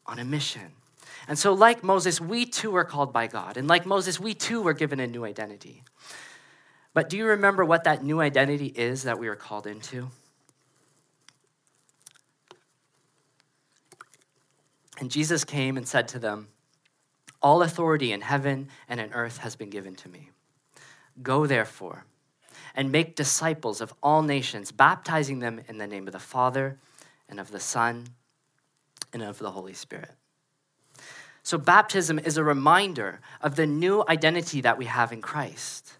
on 0.05 0.19
a 0.19 0.25
mission. 0.25 0.73
And 1.27 1.39
so, 1.39 1.53
like 1.53 1.83
Moses, 1.83 2.21
we 2.21 2.45
too 2.45 2.75
are 2.75 2.85
called 2.85 3.11
by 3.11 3.25
God. 3.25 3.57
And 3.57 3.67
like 3.67 3.87
Moses, 3.87 4.19
we 4.19 4.35
too 4.35 4.61
were 4.61 4.73
given 4.73 4.99
a 4.99 5.07
new 5.07 5.25
identity. 5.25 5.81
But 6.93 7.09
do 7.09 7.17
you 7.17 7.25
remember 7.25 7.65
what 7.65 7.83
that 7.85 8.03
new 8.03 8.21
identity 8.21 8.67
is 8.67 9.03
that 9.03 9.17
we 9.17 9.27
are 9.27 9.35
called 9.35 9.65
into? 9.65 10.09
And 14.97 15.11
Jesus 15.11 15.43
came 15.43 15.77
and 15.77 15.87
said 15.87 16.07
to 16.09 16.19
them, 16.19 16.47
All 17.41 17.61
authority 17.61 18.11
in 18.11 18.21
heaven 18.21 18.69
and 18.87 18.99
in 18.99 19.13
earth 19.13 19.39
has 19.39 19.55
been 19.55 19.69
given 19.69 19.95
to 19.95 20.09
me. 20.09 20.29
Go 21.21 21.45
therefore 21.45 22.05
and 22.75 22.91
make 22.91 23.15
disciples 23.15 23.81
of 23.81 23.93
all 24.03 24.21
nations, 24.21 24.71
baptizing 24.71 25.39
them 25.39 25.61
in 25.67 25.77
the 25.77 25.87
name 25.87 26.07
of 26.07 26.13
the 26.13 26.19
Father 26.19 26.77
and 27.29 27.39
of 27.39 27.51
the 27.51 27.59
Son 27.59 28.05
and 29.13 29.23
of 29.23 29.39
the 29.39 29.51
Holy 29.51 29.73
Spirit. 29.73 30.11
So, 31.43 31.57
baptism 31.57 32.17
is 32.19 32.37
a 32.37 32.43
reminder 32.43 33.21
of 33.39 33.55
the 33.55 33.67
new 33.67 34.03
identity 34.09 34.61
that 34.61 34.77
we 34.77 34.85
have 34.85 35.11
in 35.11 35.21
Christ. 35.21 35.93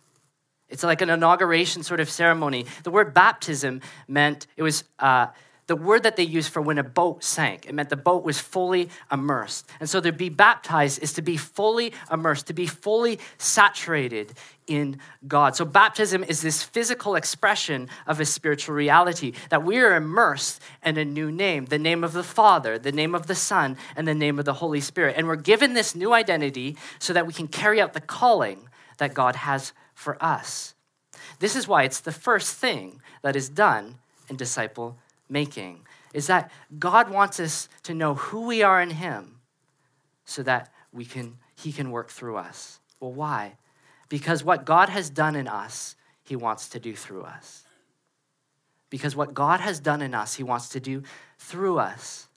It's 0.70 0.84
like 0.84 1.02
an 1.02 1.12
inauguration 1.12 1.84
sort 1.84 2.00
of 2.00 2.10
ceremony. 2.10 2.66
The 2.84 2.92
word 2.92 3.14
baptism 3.14 3.82
meant 4.08 4.48
it 4.58 4.64
was 4.64 4.84
uh, 4.98 5.28
the 5.67 5.75
word 5.75 6.04
that 6.04 6.15
they 6.15 6.23
used 6.23 6.51
for 6.51 6.62
when 6.62 6.78
a 6.78 6.84
boat 6.84 7.23
sank. 7.23 7.65
It 7.65 7.73
meant 7.73 7.89
the 7.89 7.95
boat 7.95 8.23
was 8.23 8.39
fully 8.39 8.89
immersed. 9.12 9.67
And 9.80 9.89
so 9.89 9.99
to 9.99 10.12
be 10.12 10.30
baptized 10.30 11.01
is 11.01 11.13
to 11.13 11.21
be 11.21 11.38
fully 11.38 11.91
immersed, 12.12 12.47
to 12.47 12.54
be 12.54 12.67
fully 12.67 13.19
saturated 13.38 14.34
in 14.67 14.99
God. 15.28 15.56
So 15.56 15.65
baptism 15.65 16.23
is 16.23 16.41
this 16.41 16.62
physical 16.62 17.15
expression 17.15 17.89
of 18.06 18.19
a 18.19 18.25
spiritual 18.25 18.75
reality 18.75 19.34
that 19.49 19.63
we 19.63 19.78
are 19.80 19.95
immersed 19.95 20.62
in 20.84 20.97
a 20.97 21.06
new 21.06 21.32
name, 21.32 21.65
the 21.65 21.80
name 21.80 22.04
of 22.04 22.13
the 22.13 22.23
Father, 22.23 22.78
the 22.78 22.91
name 22.91 23.15
of 23.15 23.28
the 23.28 23.36
Son, 23.36 23.78
and 23.95 24.08
the 24.08 24.13
name 24.13 24.38
of 24.38 24.45
the 24.45 24.54
Holy 24.54 24.82
Spirit. 24.82 25.15
And 25.17 25.28
we're 25.28 25.36
given 25.36 25.73
this 25.73 25.95
new 25.95 26.13
identity 26.13 26.78
so 26.99 27.13
that 27.13 27.25
we 27.25 27.34
can 27.34 27.47
carry 27.47 27.82
out 27.82 27.93
the 27.93 28.01
calling 28.01 28.69
that 28.97 29.13
God 29.13 29.36
has 29.36 29.73
for 29.93 30.23
us. 30.23 30.75
This 31.39 31.56
is 31.56 31.67
why 31.67 31.84
it's 31.84 31.99
the 31.99 32.12
first 32.12 32.56
thing 32.56 33.01
that 33.23 33.36
is 33.36 33.49
done 33.49 33.95
in 34.30 34.36
disciple 34.36 34.97
making 35.30 35.86
is 36.14 36.28
that 36.28 36.52
God 36.80 37.10
wants 37.10 37.40
us 37.40 37.68
to 37.84 37.94
know 37.94 38.16
who 38.16 38.48
we 38.48 38.64
are 38.64 38.82
in 38.82 38.92
Him 38.92 39.40
so 40.24 40.44
that 40.44 40.72
we 40.92 41.06
can, 41.06 41.38
He 41.56 41.72
can 41.72 41.92
work 41.92 42.10
through 42.10 42.38
us. 42.38 42.80
Well, 43.00 43.14
why? 43.14 43.58
Because 44.10 44.44
what 44.44 44.66
God 44.66 44.90
has 44.90 45.10
done 45.10 45.36
in 45.36 45.48
us, 45.48 45.96
He 46.24 46.36
wants 46.36 46.70
to 46.70 46.80
do 46.80 46.96
through 46.96 47.24
us. 47.24 47.64
Because 48.90 49.16
what 49.16 49.34
God 49.34 49.60
has 49.60 49.80
done 49.80 50.02
in 50.02 50.14
us, 50.14 50.36
He 50.36 50.44
wants 50.44 50.70
to 50.70 50.80
do 50.80 51.04
through 51.38 51.80
us. 51.80 52.28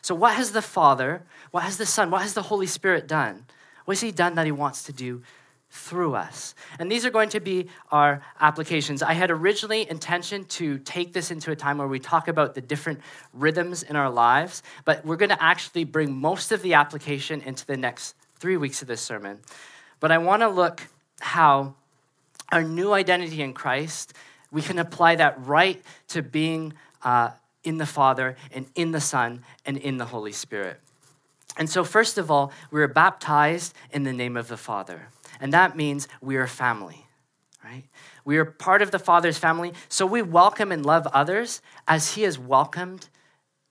So, 0.00 0.14
what 0.14 0.34
has 0.34 0.52
the 0.52 0.62
Father, 0.62 1.24
what 1.50 1.64
has 1.64 1.76
the 1.76 1.86
Son, 1.86 2.10
what 2.10 2.22
has 2.22 2.34
the 2.34 2.42
Holy 2.42 2.66
Spirit 2.66 3.06
done? 3.06 3.46
What 3.84 3.96
has 3.96 4.00
He 4.00 4.12
done 4.12 4.34
that 4.36 4.46
He 4.46 4.52
wants 4.52 4.84
to 4.84 4.92
do 4.92 5.22
through 5.70 6.14
us. 6.14 6.54
And 6.78 6.90
these 6.90 7.04
are 7.04 7.10
going 7.10 7.28
to 7.30 7.40
be 7.40 7.68
our 7.92 8.22
applications. 8.40 9.02
I 9.02 9.12
had 9.12 9.30
originally 9.30 9.88
intention 9.88 10.44
to 10.44 10.78
take 10.78 11.12
this 11.12 11.30
into 11.30 11.50
a 11.50 11.56
time 11.56 11.78
where 11.78 11.88
we 11.88 11.98
talk 11.98 12.28
about 12.28 12.54
the 12.54 12.60
different 12.60 13.00
rhythms 13.34 13.82
in 13.82 13.94
our 13.94 14.10
lives, 14.10 14.62
but 14.84 15.04
we're 15.04 15.16
going 15.16 15.28
to 15.28 15.42
actually 15.42 15.84
bring 15.84 16.14
most 16.14 16.52
of 16.52 16.62
the 16.62 16.74
application 16.74 17.42
into 17.42 17.66
the 17.66 17.76
next 17.76 18.16
three 18.38 18.56
weeks 18.56 18.80
of 18.82 18.88
this 18.88 19.00
sermon. 19.00 19.38
But 20.00 20.10
I 20.10 20.18
want 20.18 20.42
to 20.42 20.48
look 20.48 20.88
how 21.20 21.74
our 22.50 22.62
new 22.62 22.92
identity 22.92 23.42
in 23.42 23.52
Christ, 23.52 24.14
we 24.50 24.62
can 24.62 24.78
apply 24.78 25.16
that 25.16 25.44
right 25.46 25.82
to 26.08 26.22
being 26.22 26.72
uh, 27.02 27.30
in 27.62 27.76
the 27.76 27.86
Father 27.86 28.36
and 28.52 28.66
in 28.74 28.92
the 28.92 29.00
Son 29.00 29.44
and 29.66 29.76
in 29.76 29.98
the 29.98 30.06
Holy 30.06 30.32
Spirit. 30.32 30.80
And 31.58 31.68
so, 31.68 31.84
first 31.84 32.18
of 32.18 32.30
all, 32.30 32.52
we 32.70 32.80
are 32.80 32.88
baptized 32.88 33.74
in 33.90 34.04
the 34.04 34.12
name 34.12 34.36
of 34.36 34.48
the 34.48 34.56
Father. 34.56 35.08
And 35.40 35.52
that 35.52 35.76
means 35.76 36.08
we 36.20 36.36
are 36.36 36.46
family, 36.46 37.06
right? 37.64 37.84
We 38.24 38.38
are 38.38 38.44
part 38.44 38.82
of 38.82 38.90
the 38.90 38.98
Father's 38.98 39.38
family, 39.38 39.72
so 39.88 40.06
we 40.06 40.22
welcome 40.22 40.72
and 40.72 40.84
love 40.84 41.06
others 41.08 41.62
as 41.86 42.14
He 42.14 42.22
has 42.22 42.38
welcomed 42.38 43.08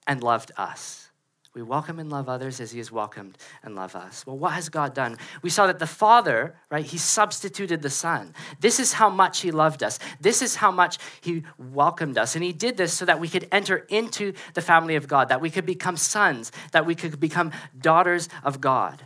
and 0.05 0.23
loved 0.23 0.51
us. 0.57 1.07
We 1.53 1.63
welcome 1.63 1.97
and 1.97 2.11
love 2.11 2.29
others 2.29 2.59
as 2.59 2.69
He 2.69 2.77
has 2.77 2.91
welcomed 2.91 3.35
and 3.63 3.73
loved 3.73 3.95
us. 3.95 4.23
Well, 4.27 4.37
what 4.37 4.53
has 4.53 4.69
God 4.69 4.93
done? 4.93 5.17
We 5.41 5.49
saw 5.49 5.65
that 5.65 5.79
the 5.79 5.87
Father, 5.87 6.55
right, 6.69 6.85
He 6.85 6.99
substituted 6.99 7.81
the 7.81 7.89
Son. 7.89 8.35
This 8.59 8.79
is 8.79 8.93
how 8.93 9.09
much 9.09 9.39
He 9.39 9.49
loved 9.49 9.81
us. 9.81 9.97
This 10.21 10.43
is 10.43 10.57
how 10.57 10.69
much 10.69 10.99
He 11.19 11.41
welcomed 11.57 12.19
us. 12.19 12.35
And 12.35 12.43
He 12.43 12.53
did 12.53 12.77
this 12.77 12.93
so 12.93 13.05
that 13.05 13.19
we 13.19 13.27
could 13.27 13.47
enter 13.51 13.77
into 13.89 14.33
the 14.53 14.61
family 14.61 14.97
of 14.97 15.07
God, 15.07 15.29
that 15.29 15.41
we 15.41 15.49
could 15.49 15.65
become 15.65 15.97
sons, 15.97 16.51
that 16.73 16.85
we 16.85 16.93
could 16.93 17.19
become 17.19 17.51
daughters 17.75 18.29
of 18.43 18.61
God. 18.61 19.01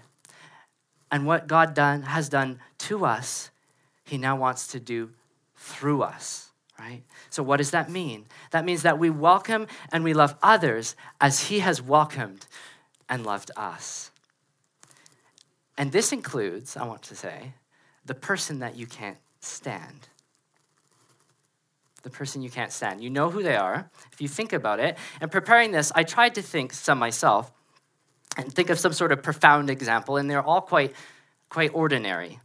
And 1.12 1.26
what 1.26 1.48
God 1.48 1.74
done, 1.74 2.04
has 2.04 2.30
done 2.30 2.60
to 2.80 3.06
us, 3.06 3.52
He 4.06 4.18
now 4.18 4.36
wants 4.36 4.68
to 4.68 4.80
do 4.80 5.12
through 5.56 6.02
us, 6.02 6.52
right? 6.80 7.04
So, 7.30 7.44
what 7.44 7.58
does 7.58 7.72
that 7.72 7.90
mean? 7.90 8.26
That 8.52 8.66
means 8.66 8.84
that 8.84 8.98
we 8.98 9.10
welcome 9.10 9.68
and 9.92 10.04
we 10.04 10.14
love 10.14 10.36
others 10.42 10.96
as 11.20 11.50
He 11.50 11.60
has 11.60 11.82
welcomed 11.82 12.48
and 13.10 13.26
loved 13.26 13.52
us. 13.58 14.12
And 15.78 15.92
this 15.92 16.12
includes, 16.12 16.78
I 16.78 16.86
want 16.86 17.02
to 17.04 17.16
say, 17.16 17.54
the 18.06 18.16
person 18.16 18.60
that 18.60 18.76
you 18.76 18.88
can't 18.88 19.18
stand. 19.42 20.08
The 22.04 22.10
person 22.10 22.42
you 22.42 22.50
can't 22.50 22.72
stand. 22.72 23.04
You 23.04 23.10
know 23.10 23.30
who 23.30 23.44
they 23.44 23.56
are 23.56 23.90
if 24.12 24.22
you 24.22 24.28
think 24.28 24.54
about 24.54 24.80
it. 24.80 24.98
And 25.20 25.32
preparing 25.32 25.72
this, 25.72 25.92
I 25.94 26.04
tried 26.04 26.36
to 26.36 26.42
think 26.42 26.74
some 26.74 26.98
myself 26.98 27.52
and 28.38 28.54
think 28.54 28.70
of 28.70 28.80
some 28.80 28.94
sort 28.94 29.12
of 29.12 29.22
profound 29.24 29.70
example, 29.70 30.18
and 30.18 30.30
they're 30.30 30.44
all 30.44 30.62
quite, 30.62 30.94
quite 31.50 31.72
ordinary. 31.74 32.40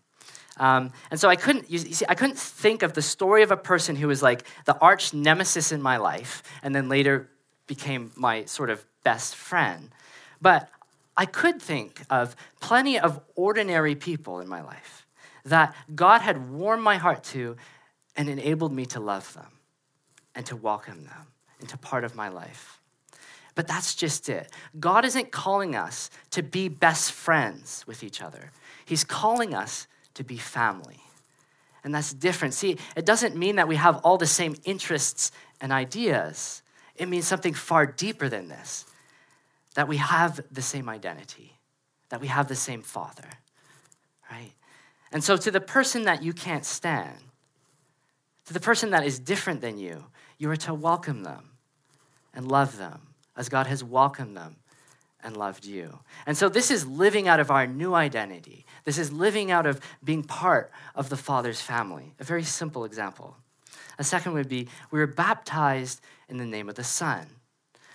Um, 0.59 0.93
and 1.11 1.21
so 1.21 1.29
I 1.29 1.37
couldn't, 1.37 1.71
you 1.71 1.79
see, 1.79 2.05
I 2.09 2.15
couldn't 2.15 2.39
think 2.39 2.83
of 2.83 2.95
the 2.95 3.03
story 3.03 3.43
of 3.43 3.51
a 3.51 3.57
person 3.57 3.95
who 3.95 4.09
was 4.09 4.23
like 4.23 4.45
the 4.65 4.77
arch 4.79 5.13
nemesis 5.13 5.71
in 5.71 5.83
my 5.83 5.99
life, 5.99 6.43
and 6.63 6.75
then 6.75 6.89
later 6.89 7.29
became 7.67 8.13
my 8.17 8.45
sort 8.45 8.71
of 8.71 8.85
best 9.05 9.37
friend. 9.37 9.91
But 10.41 10.69
I 11.17 11.27
could 11.27 11.61
think 11.61 12.03
of 12.11 12.37
plenty 12.61 12.99
of 12.99 13.21
ordinary 13.35 13.95
people 13.95 14.41
in 14.41 14.49
my 14.49 14.63
life 14.63 15.07
that 15.45 15.75
God 15.95 16.21
had 16.21 16.51
warmed 16.51 16.83
my 16.83 16.97
heart 16.97 17.23
to 17.25 17.57
and 18.17 18.29
enabled 18.29 18.73
me 18.73 18.87
to 18.87 19.01
love 19.01 19.33
them 19.35 19.47
and 20.35 20.45
to 20.47 20.57
welcome 20.57 21.05
them 21.05 21.27
into 21.61 21.77
part 21.79 22.05
of 22.05 22.15
my 22.15 22.29
life. 22.29 22.76
But 23.57 23.67
that's 23.67 23.95
just 23.95 24.29
it. 24.29 24.53
God 24.79 25.05
isn't 25.05 25.33
calling 25.33 25.75
us 25.75 26.11
to 26.31 26.43
be 26.43 26.69
best 26.69 27.11
friends 27.11 27.83
with 27.89 28.05
each 28.05 28.23
other, 28.23 28.53
He's 28.85 29.03
calling 29.03 29.53
us 29.53 29.89
to 30.15 30.23
be 30.23 30.37
family. 30.37 31.01
And 31.83 31.95
that's 31.95 32.13
different. 32.13 32.55
See, 32.55 32.79
it 32.97 33.07
doesn't 33.07 33.37
mean 33.37 33.57
that 33.57 33.69
we 33.69 33.77
have 33.77 33.99
all 33.99 34.19
the 34.19 34.27
same 34.27 34.57
interests 34.65 35.31
and 35.61 35.73
ideas, 35.73 36.63
it 36.95 37.09
means 37.09 37.27
something 37.27 37.55
far 37.55 37.87
deeper 37.87 38.29
than 38.29 38.49
this 38.49 38.87
that 39.75 39.89
we 39.89 39.99
have 39.99 40.41
the 40.51 40.63
same 40.63 40.89
identity, 40.89 41.53
that 42.09 42.21
we 42.21 42.29
have 42.29 42.49
the 42.49 42.55
same 42.55 42.81
Father, 42.81 43.29
right? 44.31 44.53
And 45.13 45.23
so, 45.23 45.37
to 45.37 45.51
the 45.51 45.61
person 45.61 46.05
that 46.05 46.23
you 46.23 46.33
can't 46.33 46.65
stand, 46.65 47.19
to 48.47 48.55
the 48.55 48.61
person 48.61 48.91
that 48.91 49.05
is 49.05 49.19
different 49.19 49.61
than 49.61 49.79
you, 49.79 50.05
you 50.39 50.51
are 50.51 50.57
to 50.57 50.75
welcome 50.75 51.23
them 51.23 51.51
and 52.35 52.51
love 52.51 52.79
them 52.79 53.06
as 53.37 53.49
God 53.49 53.67
has 53.67 53.85
welcomed 53.85 54.37
them 54.37 54.57
and 55.23 55.37
loved 55.37 55.65
you. 55.65 55.99
And 56.27 56.37
so 56.37 56.49
this 56.49 56.71
is 56.71 56.87
living 56.87 57.27
out 57.27 57.41
of 57.41 57.51
our 57.51 57.67
new 57.67 57.95
identity. 57.95 58.65
This 58.85 58.99
is 58.99 59.13
living 59.13 59.51
out 59.51 59.67
of 59.67 59.81
being 60.05 60.23
part 60.23 60.71
of 60.95 61.09
the 61.09 61.17
Father's 61.17 61.61
family. 61.61 62.15
A 62.21 62.25
very 62.25 62.45
simple 62.45 62.85
example. 62.85 63.37
A 63.99 64.05
second 64.05 64.35
would 64.35 64.49
be 64.49 64.69
we 64.91 64.99
were 64.99 65.07
baptized 65.07 66.01
in 66.29 66.37
the 66.37 66.45
name 66.45 66.69
of 66.69 66.75
the 66.75 66.85
Son. 66.85 67.27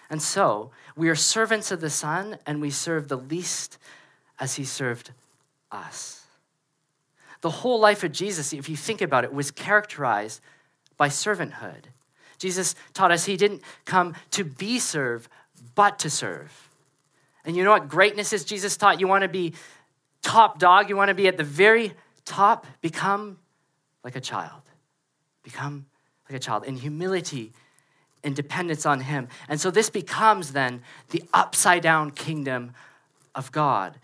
And 0.10 0.22
so 0.22 0.72
we 0.96 1.08
are 1.10 1.16
servants 1.16 1.72
of 1.72 1.80
the 1.80 1.90
Son 1.90 2.38
and 2.46 2.62
we 2.62 2.70
serve 2.70 3.08
the 3.08 3.18
least 3.18 3.78
as 4.40 4.56
he 4.56 4.66
served 4.66 5.12
us. 5.72 6.26
The 7.40 7.50
whole 7.50 7.80
life 7.80 8.04
of 8.04 8.12
Jesus, 8.12 8.54
if 8.54 8.68
you 8.68 8.76
think 8.76 9.02
about 9.02 9.24
it, 9.24 9.34
was 9.34 9.52
characterized 9.52 10.42
by 10.98 11.08
servanthood. 11.08 11.86
Jesus 12.42 12.74
taught 12.94 13.12
us 13.12 13.26
he 13.26 13.38
didn't 13.38 13.62
come 13.86 14.16
to 14.32 14.44
be 14.44 14.80
served, 14.80 15.30
but 15.76 16.00
to 16.00 16.10
serve. 16.10 16.70
And 17.46 17.56
you 17.56 17.64
know 17.64 17.70
what 17.70 17.88
greatness 17.88 18.34
is? 18.34 18.44
Jesus 18.44 18.78
taught 18.78 19.00
you 19.00 19.08
want 19.08 19.22
to 19.22 19.30
be 19.30 19.54
top 20.24 20.58
dog, 20.58 20.90
you 20.90 20.98
want 20.98 21.10
to 21.10 21.14
be 21.14 21.28
at 21.28 21.38
the 21.38 21.44
very 21.44 21.94
top, 22.26 22.66
become 22.82 23.38
like 24.04 24.16
a 24.16 24.22
child. 24.22 24.62
Become 25.44 25.86
like 26.28 26.36
a 26.36 26.40
child. 26.40 26.64
In 26.66 26.76
humility, 26.76 27.54
in 28.24 28.34
dependence 28.34 28.88
on 28.88 29.02
Him. 29.02 29.28
And 29.48 29.62
so 29.62 29.70
this 29.70 29.92
becomes 29.92 30.54
then 30.54 30.82
the 31.10 31.24
upside 31.34 31.84
down 31.84 32.10
kingdom 32.10 32.74
of 33.36 33.52
God. 33.52 34.00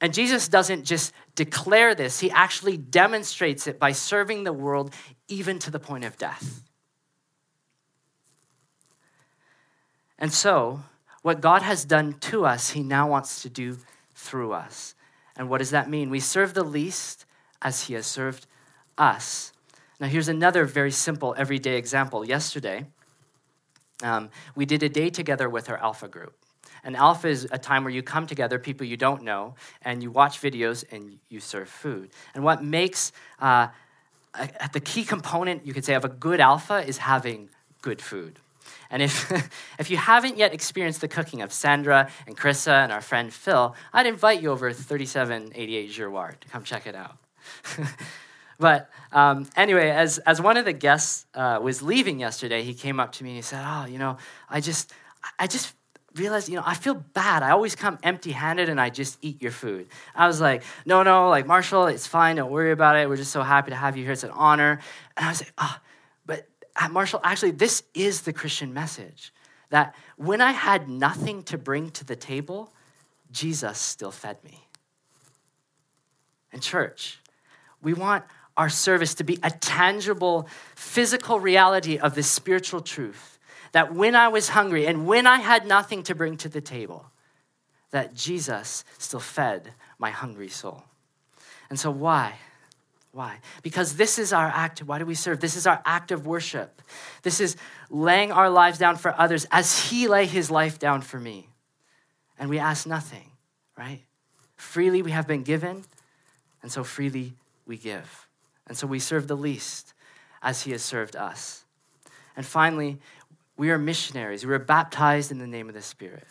And 0.00 0.14
Jesus 0.14 0.48
doesn't 0.48 0.84
just 0.84 1.12
declare 1.34 1.94
this, 1.94 2.20
He 2.20 2.30
actually 2.30 2.78
demonstrates 2.78 3.66
it 3.66 3.78
by 3.78 3.92
serving 3.92 4.44
the 4.44 4.52
world 4.52 4.94
even 5.28 5.58
to 5.58 5.70
the 5.70 5.80
point 5.80 6.04
of 6.04 6.16
death. 6.16 6.62
And 10.18 10.32
so, 10.32 10.80
what 11.22 11.40
God 11.40 11.62
has 11.62 11.84
done 11.84 12.14
to 12.20 12.46
us, 12.46 12.70
He 12.70 12.82
now 12.82 13.08
wants 13.08 13.42
to 13.42 13.48
do 13.48 13.78
through 14.14 14.52
us. 14.52 14.94
And 15.36 15.50
what 15.50 15.58
does 15.58 15.70
that 15.70 15.90
mean? 15.90 16.08
We 16.08 16.20
serve 16.20 16.54
the 16.54 16.64
least 16.64 17.26
as 17.60 17.84
He 17.84 17.94
has 17.94 18.06
served 18.06 18.46
us. 18.96 19.52
Now, 20.00 20.06
here's 20.06 20.28
another 20.28 20.64
very 20.64 20.90
simple, 20.90 21.34
everyday 21.36 21.76
example. 21.76 22.24
Yesterday, 22.24 22.86
um, 24.02 24.30
we 24.54 24.66
did 24.66 24.82
a 24.82 24.88
day 24.88 25.10
together 25.10 25.48
with 25.48 25.68
our 25.70 25.78
Alpha 25.78 26.08
group. 26.08 26.34
And 26.84 26.96
Alpha 26.96 27.28
is 27.28 27.48
a 27.50 27.58
time 27.58 27.82
where 27.82 27.92
you 27.92 28.02
come 28.02 28.26
together, 28.26 28.58
people 28.58 28.86
you 28.86 28.96
don't 28.96 29.22
know, 29.22 29.54
and 29.82 30.02
you 30.02 30.10
watch 30.10 30.40
videos 30.40 30.84
and 30.92 31.18
you 31.28 31.40
serve 31.40 31.68
food. 31.68 32.10
And 32.34 32.44
what 32.44 32.62
makes 32.62 33.10
uh, 33.40 33.68
a, 34.34 34.70
the 34.72 34.80
key 34.80 35.04
component, 35.04 35.66
you 35.66 35.74
could 35.74 35.84
say, 35.84 35.94
of 35.94 36.04
a 36.04 36.08
good 36.08 36.40
Alpha 36.40 36.86
is 36.86 36.98
having 36.98 37.48
good 37.82 38.00
food. 38.00 38.38
And 38.90 39.02
if, 39.02 39.30
if 39.78 39.90
you 39.90 39.96
haven't 39.96 40.36
yet 40.36 40.52
experienced 40.54 41.00
the 41.00 41.08
cooking 41.08 41.42
of 41.42 41.52
Sandra 41.52 42.10
and 42.26 42.36
Krissa 42.36 42.84
and 42.84 42.92
our 42.92 43.00
friend 43.00 43.32
Phil, 43.32 43.74
I'd 43.92 44.06
invite 44.06 44.42
you 44.42 44.50
over 44.50 44.72
3788 44.72 45.90
Girouard 45.90 46.40
to 46.40 46.48
come 46.48 46.64
check 46.64 46.86
it 46.86 46.94
out. 46.94 47.16
but 48.58 48.90
um, 49.12 49.48
anyway, 49.56 49.90
as, 49.90 50.18
as 50.18 50.40
one 50.40 50.56
of 50.56 50.64
the 50.64 50.72
guests 50.72 51.26
uh, 51.34 51.58
was 51.62 51.82
leaving 51.82 52.20
yesterday, 52.20 52.62
he 52.62 52.74
came 52.74 53.00
up 53.00 53.12
to 53.12 53.24
me 53.24 53.30
and 53.30 53.36
he 53.36 53.42
said, 53.42 53.64
Oh, 53.66 53.86
you 53.86 53.98
know, 53.98 54.16
I 54.48 54.60
just, 54.60 54.92
I 55.38 55.46
just 55.46 55.74
realized, 56.14 56.48
you 56.48 56.56
know, 56.56 56.62
I 56.64 56.74
feel 56.74 56.94
bad. 56.94 57.42
I 57.42 57.50
always 57.50 57.74
come 57.74 57.98
empty 58.02 58.32
handed 58.32 58.68
and 58.68 58.80
I 58.80 58.90
just 58.90 59.18
eat 59.22 59.42
your 59.42 59.52
food. 59.52 59.88
I 60.14 60.26
was 60.26 60.40
like, 60.40 60.62
No, 60.84 61.02
no, 61.02 61.28
like, 61.28 61.46
Marshall, 61.46 61.86
it's 61.86 62.06
fine. 62.06 62.36
Don't 62.36 62.50
worry 62.50 62.72
about 62.72 62.96
it. 62.96 63.08
We're 63.08 63.16
just 63.16 63.32
so 63.32 63.42
happy 63.42 63.70
to 63.70 63.76
have 63.76 63.96
you 63.96 64.04
here. 64.04 64.12
It's 64.12 64.24
an 64.24 64.30
honor. 64.30 64.80
And 65.16 65.26
I 65.26 65.28
was 65.28 65.42
like, 65.42 65.52
Oh, 65.58 65.76
Marshall, 66.90 67.20
actually, 67.24 67.52
this 67.52 67.82
is 67.94 68.22
the 68.22 68.32
Christian 68.32 68.72
message 68.74 69.32
that 69.70 69.94
when 70.16 70.40
I 70.40 70.52
had 70.52 70.88
nothing 70.88 71.42
to 71.44 71.58
bring 71.58 71.90
to 71.90 72.04
the 72.04 72.16
table, 72.16 72.72
Jesus 73.30 73.78
still 73.78 74.10
fed 74.10 74.42
me. 74.44 74.66
And, 76.52 76.62
church, 76.62 77.18
we 77.82 77.92
want 77.92 78.24
our 78.56 78.68
service 78.68 79.14
to 79.14 79.24
be 79.24 79.38
a 79.42 79.50
tangible, 79.50 80.48
physical 80.74 81.40
reality 81.40 81.98
of 81.98 82.14
this 82.14 82.30
spiritual 82.30 82.80
truth 82.80 83.38
that 83.72 83.94
when 83.94 84.14
I 84.14 84.28
was 84.28 84.50
hungry 84.50 84.86
and 84.86 85.06
when 85.06 85.26
I 85.26 85.36
had 85.38 85.66
nothing 85.66 86.02
to 86.04 86.14
bring 86.14 86.36
to 86.38 86.48
the 86.48 86.60
table, 86.60 87.10
that 87.90 88.14
Jesus 88.14 88.84
still 88.98 89.20
fed 89.20 89.74
my 89.98 90.10
hungry 90.10 90.48
soul. 90.48 90.84
And 91.68 91.78
so, 91.78 91.90
why? 91.90 92.36
Why? 93.16 93.38
Because 93.62 93.96
this 93.96 94.18
is 94.18 94.34
our 94.34 94.48
act. 94.48 94.80
Why 94.80 94.98
do 94.98 95.06
we 95.06 95.14
serve? 95.14 95.40
This 95.40 95.56
is 95.56 95.66
our 95.66 95.80
act 95.86 96.12
of 96.12 96.26
worship. 96.26 96.82
This 97.22 97.40
is 97.40 97.56
laying 97.88 98.30
our 98.30 98.50
lives 98.50 98.76
down 98.76 98.96
for 98.96 99.18
others 99.18 99.46
as 99.50 99.88
He 99.88 100.06
lay 100.06 100.26
His 100.26 100.50
life 100.50 100.78
down 100.78 101.00
for 101.00 101.18
me. 101.18 101.48
And 102.38 102.50
we 102.50 102.58
ask 102.58 102.86
nothing, 102.86 103.30
right? 103.74 104.02
Freely 104.56 105.00
we 105.00 105.12
have 105.12 105.26
been 105.26 105.44
given, 105.44 105.86
and 106.60 106.70
so 106.70 106.84
freely 106.84 107.32
we 107.66 107.78
give. 107.78 108.28
And 108.66 108.76
so 108.76 108.86
we 108.86 108.98
serve 108.98 109.28
the 109.28 109.34
least 109.34 109.94
as 110.42 110.64
He 110.64 110.72
has 110.72 110.82
served 110.82 111.16
us. 111.16 111.64
And 112.36 112.44
finally, 112.44 112.98
we 113.56 113.70
are 113.70 113.78
missionaries. 113.78 114.44
We 114.44 114.52
are 114.52 114.58
baptized 114.58 115.30
in 115.32 115.38
the 115.38 115.46
name 115.46 115.70
of 115.70 115.74
the 115.74 115.80
Spirit. 115.80 116.26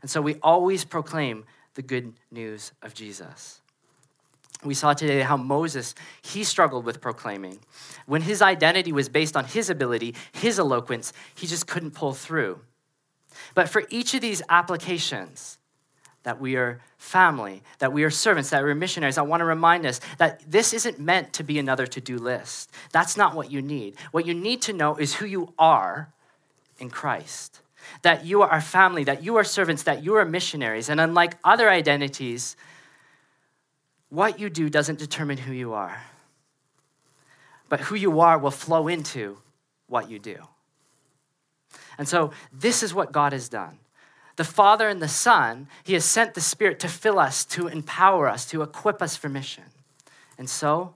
And 0.00 0.08
so 0.08 0.22
we 0.22 0.36
always 0.44 0.84
proclaim 0.84 1.44
the 1.74 1.82
good 1.82 2.12
news 2.30 2.70
of 2.82 2.94
Jesus. 2.94 3.60
We 4.64 4.74
saw 4.74 4.94
today 4.94 5.20
how 5.20 5.36
Moses, 5.36 5.94
he 6.22 6.42
struggled 6.42 6.84
with 6.84 7.00
proclaiming. 7.00 7.58
When 8.06 8.22
his 8.22 8.40
identity 8.40 8.92
was 8.92 9.08
based 9.08 9.36
on 9.36 9.44
his 9.44 9.68
ability, 9.68 10.14
his 10.32 10.58
eloquence, 10.58 11.12
he 11.34 11.46
just 11.46 11.66
couldn't 11.66 11.92
pull 11.92 12.14
through. 12.14 12.60
But 13.54 13.68
for 13.68 13.84
each 13.90 14.14
of 14.14 14.20
these 14.20 14.42
applications, 14.48 15.58
that 16.24 16.40
we 16.40 16.56
are 16.56 16.80
family, 16.96 17.62
that 17.78 17.92
we 17.92 18.02
are 18.02 18.10
servants, 18.10 18.50
that 18.50 18.62
we're 18.62 18.74
missionaries, 18.74 19.18
I 19.18 19.22
want 19.22 19.40
to 19.42 19.44
remind 19.44 19.86
us 19.86 20.00
that 20.18 20.40
this 20.50 20.72
isn't 20.72 20.98
meant 20.98 21.34
to 21.34 21.44
be 21.44 21.58
another 21.58 21.86
to 21.86 22.00
do 22.00 22.18
list. 22.18 22.70
That's 22.92 23.16
not 23.16 23.34
what 23.34 23.50
you 23.50 23.60
need. 23.60 23.96
What 24.10 24.26
you 24.26 24.34
need 24.34 24.62
to 24.62 24.72
know 24.72 24.96
is 24.96 25.14
who 25.14 25.26
you 25.26 25.52
are 25.58 26.12
in 26.78 26.88
Christ. 26.88 27.60
That 28.00 28.24
you 28.24 28.40
are 28.40 28.60
family, 28.62 29.04
that 29.04 29.22
you 29.22 29.36
are 29.36 29.44
servants, 29.44 29.82
that 29.82 30.02
you 30.02 30.14
are 30.14 30.24
missionaries. 30.24 30.88
And 30.88 30.98
unlike 30.98 31.36
other 31.44 31.68
identities, 31.68 32.56
what 34.14 34.38
you 34.38 34.48
do 34.48 34.70
doesn't 34.70 35.00
determine 35.00 35.38
who 35.38 35.52
you 35.52 35.72
are, 35.72 36.00
but 37.68 37.80
who 37.80 37.96
you 37.96 38.20
are 38.20 38.38
will 38.38 38.52
flow 38.52 38.86
into 38.86 39.38
what 39.88 40.08
you 40.08 40.20
do. 40.20 40.36
And 41.98 42.08
so, 42.08 42.30
this 42.52 42.84
is 42.84 42.94
what 42.94 43.10
God 43.10 43.32
has 43.32 43.48
done. 43.48 43.78
The 44.36 44.44
Father 44.44 44.88
and 44.88 45.02
the 45.02 45.08
Son, 45.08 45.66
He 45.82 45.94
has 45.94 46.04
sent 46.04 46.34
the 46.34 46.40
Spirit 46.40 46.78
to 46.80 46.88
fill 46.88 47.18
us, 47.18 47.44
to 47.46 47.66
empower 47.66 48.28
us, 48.28 48.46
to 48.50 48.62
equip 48.62 49.02
us 49.02 49.16
for 49.16 49.28
mission. 49.28 49.64
And 50.38 50.48
so, 50.48 50.94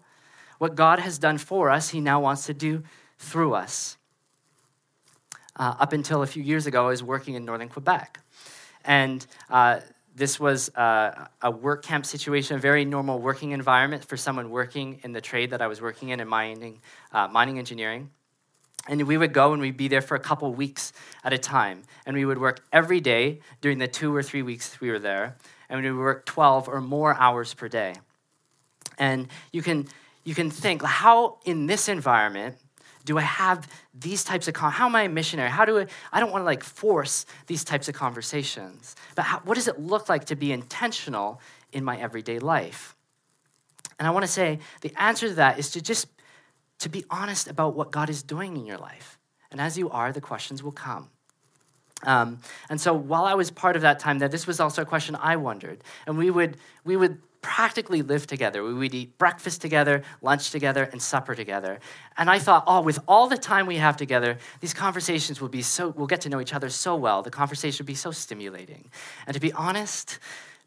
what 0.59 0.76
God 0.76 1.00
has 1.00 1.18
done 1.18 1.38
for 1.38 1.70
us, 1.70 1.88
He 1.88 2.00
now 2.00 2.20
wants 2.20 2.46
to 2.46 2.54
do 2.54 2.85
through 3.18 3.54
us. 3.54 3.96
Uh, 5.57 5.74
up 5.81 5.92
until 5.92 6.22
a 6.22 6.26
few 6.26 6.42
years 6.42 6.66
ago, 6.68 6.87
I 6.87 6.90
was 6.90 7.02
working 7.02 7.35
in 7.35 7.44
northern 7.44 7.68
Quebec. 7.68 8.20
And 8.85 9.26
uh, 9.50 9.81
this 10.18 10.38
was 10.38 10.68
a, 10.74 11.28
a, 11.40 11.50
work 11.50 11.85
camp 11.85 12.04
situation, 12.04 12.57
a 12.57 12.59
very 12.59 12.85
normal 12.85 13.18
working 13.18 13.52
environment 13.52 14.04
for 14.04 14.16
someone 14.16 14.50
working 14.50 15.00
in 15.04 15.12
the 15.12 15.20
trade 15.20 15.50
that 15.50 15.62
I 15.62 15.68
was 15.68 15.81
working 15.81 16.11
in, 16.11 16.20
in 16.20 16.28
mining, 16.28 16.81
uh, 17.12 17.28
mining 17.28 17.59
engineering. 17.59 18.11
And 18.88 19.07
we 19.07 19.16
would 19.16 19.33
go 19.33 19.52
and 19.52 19.62
we'd 19.62 19.76
be 19.76 19.88
there 19.88 20.02
for 20.02 20.14
a 20.16 20.20
couple 20.20 20.52
weeks 20.52 20.92
at 21.22 21.33
a 21.33 21.38
time. 21.38 21.83
And 22.04 22.16
we 22.16 22.24
would 22.24 22.38
work 22.38 22.64
every 22.72 23.00
day 23.00 23.40
during 23.61 23.78
the 23.78 23.88
two 23.88 24.14
or 24.14 24.22
three 24.22 24.42
weeks 24.42 24.81
we 24.81 24.90
were 24.90 24.98
there. 24.98 25.37
And 25.68 25.83
we 25.83 25.90
would 25.90 26.00
work 26.00 26.26
12 26.26 26.68
or 26.68 26.81
more 26.81 27.14
hours 27.14 27.54
per 27.54 27.68
day. 27.68 27.94
And 28.98 29.28
you 29.52 29.62
can, 29.62 29.87
you 30.24 30.35
can 30.35 30.50
think, 30.50 30.83
how 30.83 31.38
in 31.44 31.66
this 31.66 31.88
environment 31.88 32.57
do 33.04 33.18
I 33.18 33.22
have 33.22 33.68
these 33.94 34.24
types 34.24 34.48
of 34.48 34.54
con- 34.54 34.72
how 34.72 34.87
am 34.87 34.96
I 34.96 35.02
a 35.02 35.08
missionary? 35.08 35.50
How 35.50 35.64
do 35.64 35.78
I 35.78 35.87
I 36.12 36.20
don't 36.20 36.30
want 36.30 36.42
to 36.42 36.46
like 36.46 36.62
force 36.62 37.26
these 37.46 37.64
types 37.64 37.88
of 37.88 37.94
conversations. 37.94 38.96
But 39.14 39.24
how, 39.24 39.40
what 39.40 39.54
does 39.54 39.68
it 39.68 39.80
look 39.80 40.08
like 40.08 40.26
to 40.26 40.37
be 40.37 40.52
intentional 40.52 41.40
in 41.72 41.84
my 41.84 41.98
everyday 41.98 42.38
life? 42.38 42.96
And 43.98 44.06
I 44.06 44.11
want 44.11 44.24
to 44.24 44.30
say 44.30 44.61
the 44.82 44.92
answer 45.00 45.28
to 45.28 45.34
that 45.34 45.58
is 45.58 45.70
to 45.72 45.80
just 45.80 46.06
to 46.78 46.88
be 46.88 47.04
honest 47.11 47.48
about 47.48 47.74
what 47.74 47.90
God 47.90 48.08
is 48.08 48.22
doing 48.22 48.56
in 48.56 48.64
your 48.64 48.78
life. 48.78 49.18
And 49.50 49.61
as 49.61 49.76
you 49.76 49.90
are, 49.90 50.12
the 50.12 50.20
questions 50.20 50.62
will 50.62 50.72
come. 50.72 51.11
Um, 52.04 52.38
and 52.70 52.80
so 52.80 52.94
while 52.94 53.24
I 53.24 53.34
was 53.34 53.50
part 53.50 53.74
of 53.74 53.82
that 53.82 53.98
time, 53.98 54.20
that 54.20 54.30
this 54.30 54.46
was 54.46 54.61
also 54.61 54.82
a 54.82 54.84
question 54.84 55.16
I 55.16 55.37
wondered. 55.37 55.82
And 56.06 56.16
we 56.16 56.30
would 56.30 56.56
we 56.84 56.96
would 56.96 57.20
practically 57.40 58.03
live 58.03 58.27
together. 58.27 58.62
We 58.64 58.74
would 58.74 58.94
eat 58.94 59.18
breakfast 59.18 59.61
together, 59.61 60.03
lunch 60.22 60.51
together, 60.51 60.88
and 60.92 61.01
supper 61.01 61.35
together. 61.35 61.81
And 62.16 62.29
I 62.29 62.38
thought, 62.38 62.64
oh, 62.66 62.83
with 62.83 62.98
all 63.07 63.29
the 63.29 63.38
time 63.38 63.66
we 63.66 63.77
have 63.77 63.96
together, 63.96 64.38
these 64.61 64.74
conversations 64.74 65.40
will 65.40 65.48
be 65.48 65.62
so, 65.62 65.90
we'll 65.90 66.07
get 66.07 66.20
to 66.22 66.29
know 66.29 66.40
each 66.40 66.55
other 66.55 66.68
so 66.68 66.96
well. 66.96 67.22
The 67.22 67.31
conversation 67.31 67.85
will 67.85 67.88
be 67.88 67.94
so 67.94 68.11
stimulating. 68.11 68.90
And 69.27 69.35
to 69.35 69.40
be 69.40 69.53
honest, 69.53 70.18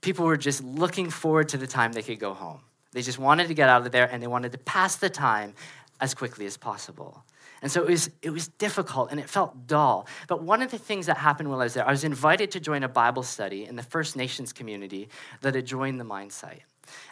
people 0.01 0.25
were 0.25 0.37
just 0.37 0.63
looking 0.63 1.09
forward 1.09 1.49
to 1.49 1.57
the 1.57 1.67
time 1.67 1.93
they 1.93 2.01
could 2.01 2.19
go 2.19 2.33
home. 2.33 2.59
They 2.93 3.01
just 3.01 3.19
wanted 3.19 3.47
to 3.47 3.53
get 3.53 3.69
out 3.69 3.85
of 3.85 3.91
there 3.91 4.09
and 4.11 4.21
they 4.21 4.27
wanted 4.27 4.51
to 4.51 4.57
pass 4.57 4.97
the 4.97 5.09
time 5.09 5.53
as 6.01 6.13
quickly 6.13 6.45
as 6.45 6.57
possible. 6.57 7.23
And 7.61 7.71
so 7.71 7.83
it 7.83 7.89
was, 7.89 8.09
it 8.23 8.31
was 8.31 8.47
difficult 8.47 9.11
and 9.11 9.19
it 9.19 9.29
felt 9.29 9.67
dull. 9.67 10.07
But 10.27 10.41
one 10.41 10.63
of 10.63 10.71
the 10.71 10.79
things 10.79 11.05
that 11.05 11.17
happened 11.17 11.49
while 11.49 11.61
I 11.61 11.65
was 11.65 11.75
there, 11.75 11.87
I 11.87 11.91
was 11.91 12.03
invited 12.03 12.51
to 12.51 12.59
join 12.59 12.83
a 12.83 12.89
Bible 12.89 13.21
study 13.21 13.65
in 13.65 13.75
the 13.75 13.83
First 13.83 14.15
Nations 14.15 14.51
community 14.51 15.09
that 15.41 15.53
had 15.53 15.65
joined 15.65 15.99
the 15.99 16.03
mine 16.03 16.31
site. 16.31 16.63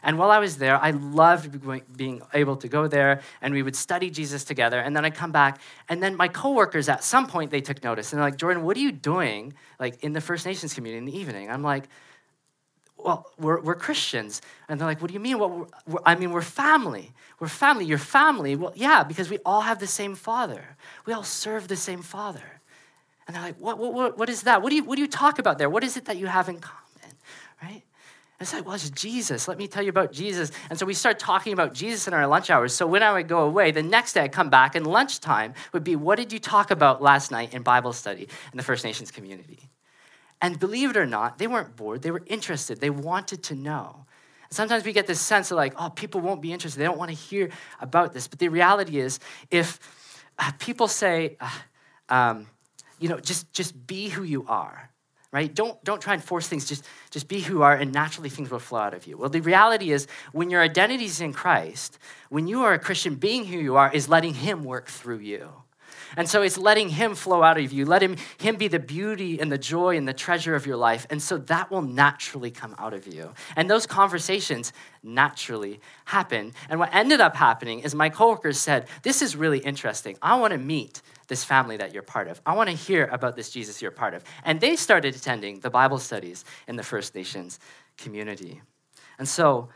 And 0.02 0.18
while 0.18 0.32
I 0.32 0.40
was 0.40 0.58
there, 0.58 0.78
I 0.78 0.92
loved 0.92 1.96
being 1.96 2.22
able 2.34 2.58
to 2.58 2.68
go 2.68 2.88
there 2.88 3.22
and 3.42 3.54
we 3.54 3.62
would 3.62 3.76
study 3.76 4.10
Jesus 4.10 4.44
together. 4.44 4.80
And 4.80 4.96
then 4.96 5.06
I'd 5.06 5.16
come 5.16 5.32
back. 5.32 5.62
And 5.88 6.02
then 6.02 6.18
my 6.18 6.28
coworkers, 6.28 6.90
at 6.90 7.04
some 7.04 7.28
point, 7.28 7.52
they 7.52 7.62
took 7.62 7.84
notice. 7.84 8.12
And 8.12 8.20
they're 8.20 8.28
like, 8.28 8.38
Jordan, 8.38 8.64
what 8.64 8.76
are 8.76 8.82
you 8.82 8.92
doing 8.92 9.54
like 9.80 10.04
in 10.04 10.14
the 10.14 10.22
First 10.22 10.46
Nations 10.46 10.74
community 10.74 10.98
in 10.98 11.06
the 11.06 11.18
evening? 11.18 11.50
I'm 11.50 11.64
like, 11.64 11.88
well, 13.04 13.32
we're, 13.38 13.62
we're 13.62 13.76
Christians. 13.76 14.42
And 14.68 14.80
they're 14.80 14.88
like, 14.88 15.02
what 15.02 15.08
do 15.10 15.14
you 15.14 15.20
mean? 15.20 15.40
Well, 15.40 15.50
we're, 15.50 15.66
we're, 15.88 16.00
I 16.06 16.16
mean, 16.16 16.32
we're 16.32 16.42
family. 16.42 17.12
We're 17.40 17.48
family. 17.48 17.86
You're 17.86 17.98
family. 17.98 18.56
Well, 18.56 18.74
yeah, 18.76 19.04
because 19.04 19.30
we 19.30 19.38
all 19.46 19.62
have 19.62 19.80
the 19.80 19.88
same 19.88 20.16
father. 20.16 20.78
We 21.06 21.14
all 21.14 21.24
serve 21.24 21.68
the 21.68 21.76
same 21.76 22.02
father. 22.02 22.62
And 23.28 23.36
they're 23.36 23.44
like, 23.44 23.58
what, 23.58 23.78
what, 23.78 24.18
what, 24.18 24.30
is 24.30 24.44
that? 24.44 24.62
What 24.62 24.70
do, 24.70 24.76
you, 24.76 24.84
what 24.84 24.96
do 24.96 25.02
you 25.02 25.08
talk 25.08 25.40
about 25.40 25.58
there? 25.58 25.70
What 25.70 25.84
is 25.84 25.98
it 25.98 26.06
that 26.06 26.18
you 26.18 26.28
have 26.28 26.50
in 26.50 26.60
common? 26.60 26.80
Right? 27.62 27.84
And 28.40 28.46
it's 28.46 28.54
like, 28.54 28.66
well, 28.66 28.76
it's 28.76 28.90
Jesus. 28.90 29.48
Let 29.48 29.58
me 29.58 29.68
tell 29.68 29.84
you 29.84 29.90
about 29.90 30.14
Jesus. 30.14 30.52
And 30.70 30.80
so 30.80 30.86
we 30.86 30.94
start 30.94 31.20
talking 31.20 31.52
about 31.52 31.74
Jesus 31.74 32.08
in 32.08 32.14
our 32.14 32.26
lunch 32.26 32.50
hours. 32.50 32.74
So 32.74 32.88
when 32.88 33.04
I 33.04 33.12
would 33.14 33.28
go 33.28 33.42
away, 33.42 33.72
the 33.72 33.84
next 33.84 34.14
day 34.14 34.22
I'd 34.22 34.32
come 34.32 34.50
back, 34.50 34.76
and 34.76 34.88
lunchtime 34.88 35.54
would 35.74 35.84
be, 35.84 35.96
what 35.96 36.18
did 36.18 36.32
you 36.32 36.40
talk 36.40 36.72
about 36.72 37.02
last 37.02 37.32
night 37.32 37.54
in 37.54 37.64
Bible 37.64 37.92
study 37.92 38.30
in 38.52 38.58
the 38.58 38.64
First 38.64 38.86
Nations 38.86 39.12
community? 39.12 39.70
And 40.42 40.60
believe 40.60 40.92
it 40.92 40.98
or 40.98 41.06
not, 41.06 41.38
they 41.38 41.48
weren't 41.48 41.76
bored. 41.76 42.02
They 42.02 42.12
were 42.12 42.24
interested. 42.28 42.80
They 42.80 42.90
wanted 42.90 43.44
to 43.44 43.56
know. 43.56 44.06
Sometimes 44.50 44.84
we 44.84 44.94
get 44.94 45.06
this 45.06 45.22
sense 45.22 45.52
of 45.52 45.58
like, 45.58 45.74
oh, 45.78 45.90
people 45.90 46.22
won't 46.22 46.42
be 46.42 46.52
interested. 46.52 46.80
They 46.80 46.86
don't 46.86 46.98
want 46.98 47.12
to 47.12 47.18
hear 47.18 47.50
about 47.82 48.14
this. 48.14 48.28
But 48.28 48.40
the 48.40 48.48
reality 48.50 49.00
is, 49.00 49.20
if 49.52 49.80
uh, 50.40 50.52
people 50.58 50.88
say, 50.88 51.38
uh, 51.40 51.52
um, 52.10 52.48
you 53.00 53.10
know, 53.10 53.20
just, 53.20 53.52
just 53.54 53.86
be 53.86 54.10
who 54.10 54.24
you 54.24 54.46
are, 54.48 54.90
right? 55.32 55.54
Don't, 55.54 55.82
don't 55.84 56.02
try 56.02 56.16
and 56.16 56.24
force 56.24 56.48
things. 56.48 56.68
Just, 56.68 56.86
just 57.12 57.28
be 57.28 57.42
who 57.42 57.56
you 57.56 57.64
are, 57.64 57.76
and 57.76 57.94
naturally 57.94 58.30
things 58.30 58.50
will 58.50 58.60
flow 58.60 58.80
out 58.80 58.94
of 58.94 59.06
you. 59.06 59.18
Well, 59.18 59.30
the 59.30 59.42
reality 59.42 59.92
is, 59.92 60.08
when 60.32 60.50
your 60.50 60.62
identity 60.62 61.06
is 61.06 61.22
in 61.22 61.34
Christ, 61.34 62.00
when 62.30 62.48
you 62.48 62.64
are 62.64 62.74
a 62.74 62.80
Christian, 62.80 63.16
being 63.16 63.46
who 63.46 63.60
you 63.60 63.76
are 63.76 63.94
is 63.94 64.10
letting 64.10 64.34
Him 64.34 64.64
work 64.64 64.88
through 64.88 65.20
you. 65.20 65.50
And 66.18 66.30
so 66.30 66.42
it's 66.42 66.58
letting 66.58 66.90
Him 66.90 67.16
flow 67.16 67.44
out 67.44 67.58
of 67.58 67.72
you, 67.72 67.86
let 67.86 68.02
him, 68.02 68.16
him 68.38 68.56
be 68.56 68.68
the 68.68 68.80
beauty 68.80 69.40
and 69.40 69.52
the 69.52 69.58
joy 69.58 69.98
and 69.98 70.08
the 70.08 70.14
treasure 70.14 70.56
of 70.56 70.66
your 70.66 70.78
life. 70.78 71.06
And 71.10 71.22
so 71.22 71.38
that 71.38 71.70
will 71.70 71.82
naturally 71.82 72.52
come 72.52 72.76
out 72.78 72.94
of 72.94 73.08
you. 73.08 73.32
And 73.56 73.70
those 73.70 73.86
conversations 73.86 74.74
naturally 75.04 75.80
happen. 76.06 76.54
And 76.70 76.80
what 76.80 76.94
ended 76.94 77.22
up 77.22 77.36
happening 77.36 77.80
is 77.80 77.96
my 77.96 78.10
coworkers 78.10 78.60
said, 78.60 78.88
This 79.04 79.22
is 79.22 79.36
really 79.36 79.60
interesting. 79.60 80.18
I 80.22 80.40
want 80.40 80.52
to 80.52 80.58
meet 80.58 81.02
this 81.28 81.44
family 81.44 81.78
that 81.78 81.94
you're 81.94 82.04
part 82.04 82.28
of. 82.28 82.42
I 82.46 82.56
want 82.56 82.70
to 82.70 82.76
hear 82.76 83.06
about 83.12 83.36
this 83.36 83.50
Jesus 83.52 83.82
you're 83.82 83.92
part 83.92 84.14
of. 84.14 84.24
And 84.44 84.60
they 84.60 84.76
started 84.76 85.16
attending 85.16 85.60
the 85.60 85.70
Bible 85.70 86.00
studies 86.00 86.44
in 86.68 86.76
the 86.76 86.84
First 86.84 87.16
Nations 87.16 87.60
community. 87.98 88.62
And 89.18 89.28
so, 89.28 89.70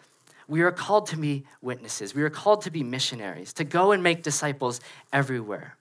we 0.48 0.62
are 0.62 0.72
called 0.72 1.08
to 1.08 1.18
be 1.18 1.46
witnesses. 1.62 2.14
We 2.14 2.24
are 2.24 2.30
called 2.30 2.64
to 2.64 2.72
be 2.72 2.84
missionaries, 2.84 3.54
to 3.54 3.64
go 3.64 3.92
and 3.92 4.04
make 4.04 4.24
disciples 4.24 4.82
everywhere. 5.12 5.78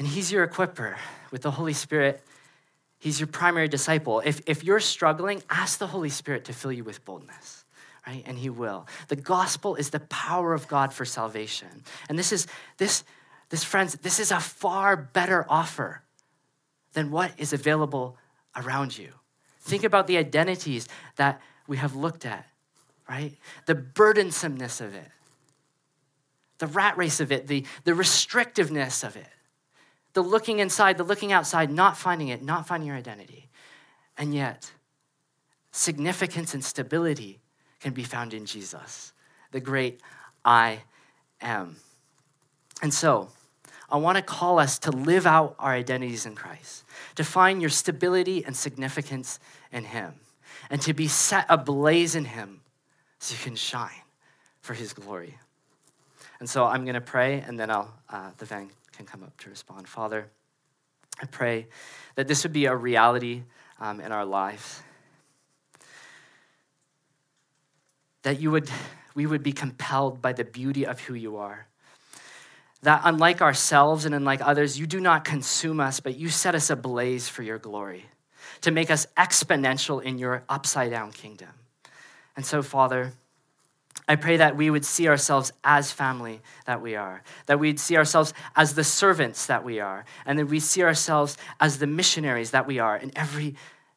And 0.00 0.08
He's 0.08 0.32
your 0.32 0.48
equiper 0.48 0.96
with 1.30 1.42
the 1.42 1.50
Holy 1.50 1.74
Spirit. 1.74 2.22
He's 2.98 3.20
your 3.20 3.26
primary 3.26 3.68
disciple. 3.68 4.22
If, 4.24 4.40
if 4.46 4.64
you're 4.64 4.80
struggling, 4.80 5.42
ask 5.50 5.78
the 5.78 5.88
Holy 5.88 6.08
Spirit 6.08 6.46
to 6.46 6.54
fill 6.54 6.72
you 6.72 6.84
with 6.84 7.04
boldness, 7.04 7.66
right? 8.06 8.22
And 8.24 8.38
He 8.38 8.48
will. 8.48 8.86
The 9.08 9.16
gospel 9.16 9.74
is 9.74 9.90
the 9.90 10.00
power 10.00 10.54
of 10.54 10.66
God 10.68 10.94
for 10.94 11.04
salvation. 11.04 11.68
And 12.08 12.18
this 12.18 12.32
is, 12.32 12.46
this, 12.78 13.04
this 13.50 13.62
friends, 13.62 13.92
this 13.96 14.18
is 14.18 14.30
a 14.30 14.40
far 14.40 14.96
better 14.96 15.44
offer 15.50 16.00
than 16.94 17.10
what 17.10 17.32
is 17.36 17.52
available 17.52 18.16
around 18.56 18.96
you. 18.96 19.10
Think 19.60 19.84
about 19.84 20.06
the 20.06 20.16
identities 20.16 20.88
that 21.16 21.42
we 21.66 21.76
have 21.76 21.94
looked 21.94 22.24
at, 22.24 22.46
right? 23.06 23.36
The 23.66 23.74
burdensomeness 23.74 24.80
of 24.80 24.94
it, 24.94 25.10
the 26.56 26.68
rat 26.68 26.96
race 26.96 27.20
of 27.20 27.30
it, 27.30 27.48
the, 27.48 27.66
the 27.84 27.92
restrictiveness 27.92 29.04
of 29.04 29.14
it 29.16 29.28
the 30.12 30.22
looking 30.22 30.58
inside, 30.58 30.98
the 30.98 31.04
looking 31.04 31.32
outside, 31.32 31.70
not 31.70 31.96
finding 31.96 32.28
it, 32.28 32.42
not 32.42 32.66
finding 32.66 32.86
your 32.86 32.96
identity. 32.96 33.48
And 34.18 34.34
yet, 34.34 34.72
significance 35.72 36.54
and 36.54 36.64
stability 36.64 37.40
can 37.80 37.92
be 37.92 38.02
found 38.02 38.34
in 38.34 38.44
Jesus, 38.44 39.12
the 39.52 39.60
great 39.60 40.00
I 40.44 40.80
am. 41.40 41.76
And 42.82 42.92
so, 42.92 43.28
I 43.90 43.96
want 43.96 44.16
to 44.16 44.22
call 44.22 44.58
us 44.58 44.78
to 44.80 44.90
live 44.90 45.26
out 45.26 45.56
our 45.58 45.72
identities 45.72 46.24
in 46.26 46.34
Christ, 46.34 46.84
to 47.16 47.24
find 47.24 47.60
your 47.60 47.70
stability 47.70 48.44
and 48.44 48.56
significance 48.56 49.40
in 49.72 49.84
Him, 49.84 50.14
and 50.70 50.80
to 50.82 50.94
be 50.94 51.08
set 51.08 51.46
ablaze 51.48 52.14
in 52.14 52.26
Him 52.26 52.60
so 53.18 53.34
you 53.34 53.42
can 53.42 53.56
shine 53.56 53.90
for 54.60 54.74
His 54.74 54.92
glory. 54.92 55.38
And 56.38 56.48
so 56.48 56.64
I'm 56.64 56.84
going 56.84 56.94
to 56.94 57.00
pray, 57.00 57.44
and 57.46 57.58
then 57.58 57.70
I'll, 57.70 57.92
uh, 58.08 58.30
the 58.38 58.44
van 58.44 58.70
can 59.00 59.06
come 59.06 59.22
up 59.22 59.34
to 59.38 59.48
respond. 59.48 59.88
Father, 59.88 60.28
I 61.22 61.26
pray 61.26 61.68
that 62.16 62.28
this 62.28 62.42
would 62.42 62.52
be 62.52 62.66
a 62.66 62.76
reality 62.76 63.44
um, 63.80 63.98
in 63.98 64.12
our 64.12 64.26
lives. 64.26 64.82
That 68.22 68.40
you 68.40 68.50
would, 68.50 68.70
we 69.14 69.24
would 69.24 69.42
be 69.42 69.52
compelled 69.52 70.20
by 70.20 70.34
the 70.34 70.44
beauty 70.44 70.84
of 70.84 71.00
who 71.00 71.14
you 71.14 71.38
are. 71.38 71.66
That 72.82 73.00
unlike 73.04 73.40
ourselves 73.40 74.04
and 74.04 74.14
unlike 74.14 74.42
others, 74.42 74.78
you 74.78 74.86
do 74.86 75.00
not 75.00 75.24
consume 75.24 75.80
us, 75.80 76.00
but 76.00 76.18
you 76.18 76.28
set 76.28 76.54
us 76.54 76.68
ablaze 76.68 77.26
for 77.26 77.42
your 77.42 77.58
glory, 77.58 78.04
to 78.60 78.70
make 78.70 78.90
us 78.90 79.06
exponential 79.16 80.02
in 80.02 80.18
your 80.18 80.44
upside 80.46 80.90
down 80.90 81.10
kingdom. 81.12 81.48
And 82.36 82.44
so, 82.44 82.62
Father, 82.62 83.14
I 84.08 84.16
pray 84.16 84.38
that 84.38 84.56
we 84.56 84.70
would 84.70 84.84
see 84.84 85.08
ourselves 85.08 85.52
as 85.62 85.92
family 85.92 86.40
that 86.66 86.82
we 86.82 86.96
are, 86.96 87.22
that 87.46 87.60
we'd 87.60 87.78
see 87.78 87.96
ourselves 87.96 88.34
as 88.56 88.74
the 88.74 88.82
servants 88.82 89.46
that 89.46 89.62
we 89.62 89.78
are, 89.78 90.04
and 90.26 90.38
that 90.38 90.46
we 90.46 90.58
see 90.58 90.82
ourselves 90.82 91.36
as 91.60 91.78
the 91.78 91.86
missionaries 91.86 92.50
that 92.50 92.66
we 92.66 92.80
are 92.80 92.96
in 92.96 93.12
every 93.14 93.54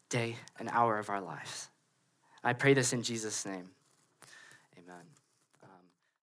day 0.08 0.36
and 0.58 0.68
hour 0.70 0.98
of 0.98 1.10
our 1.10 1.20
lives. 1.20 1.68
I 2.44 2.52
pray 2.52 2.74
this 2.74 2.92
in 2.92 3.02
Jesus' 3.02 3.44
name. 3.44 3.73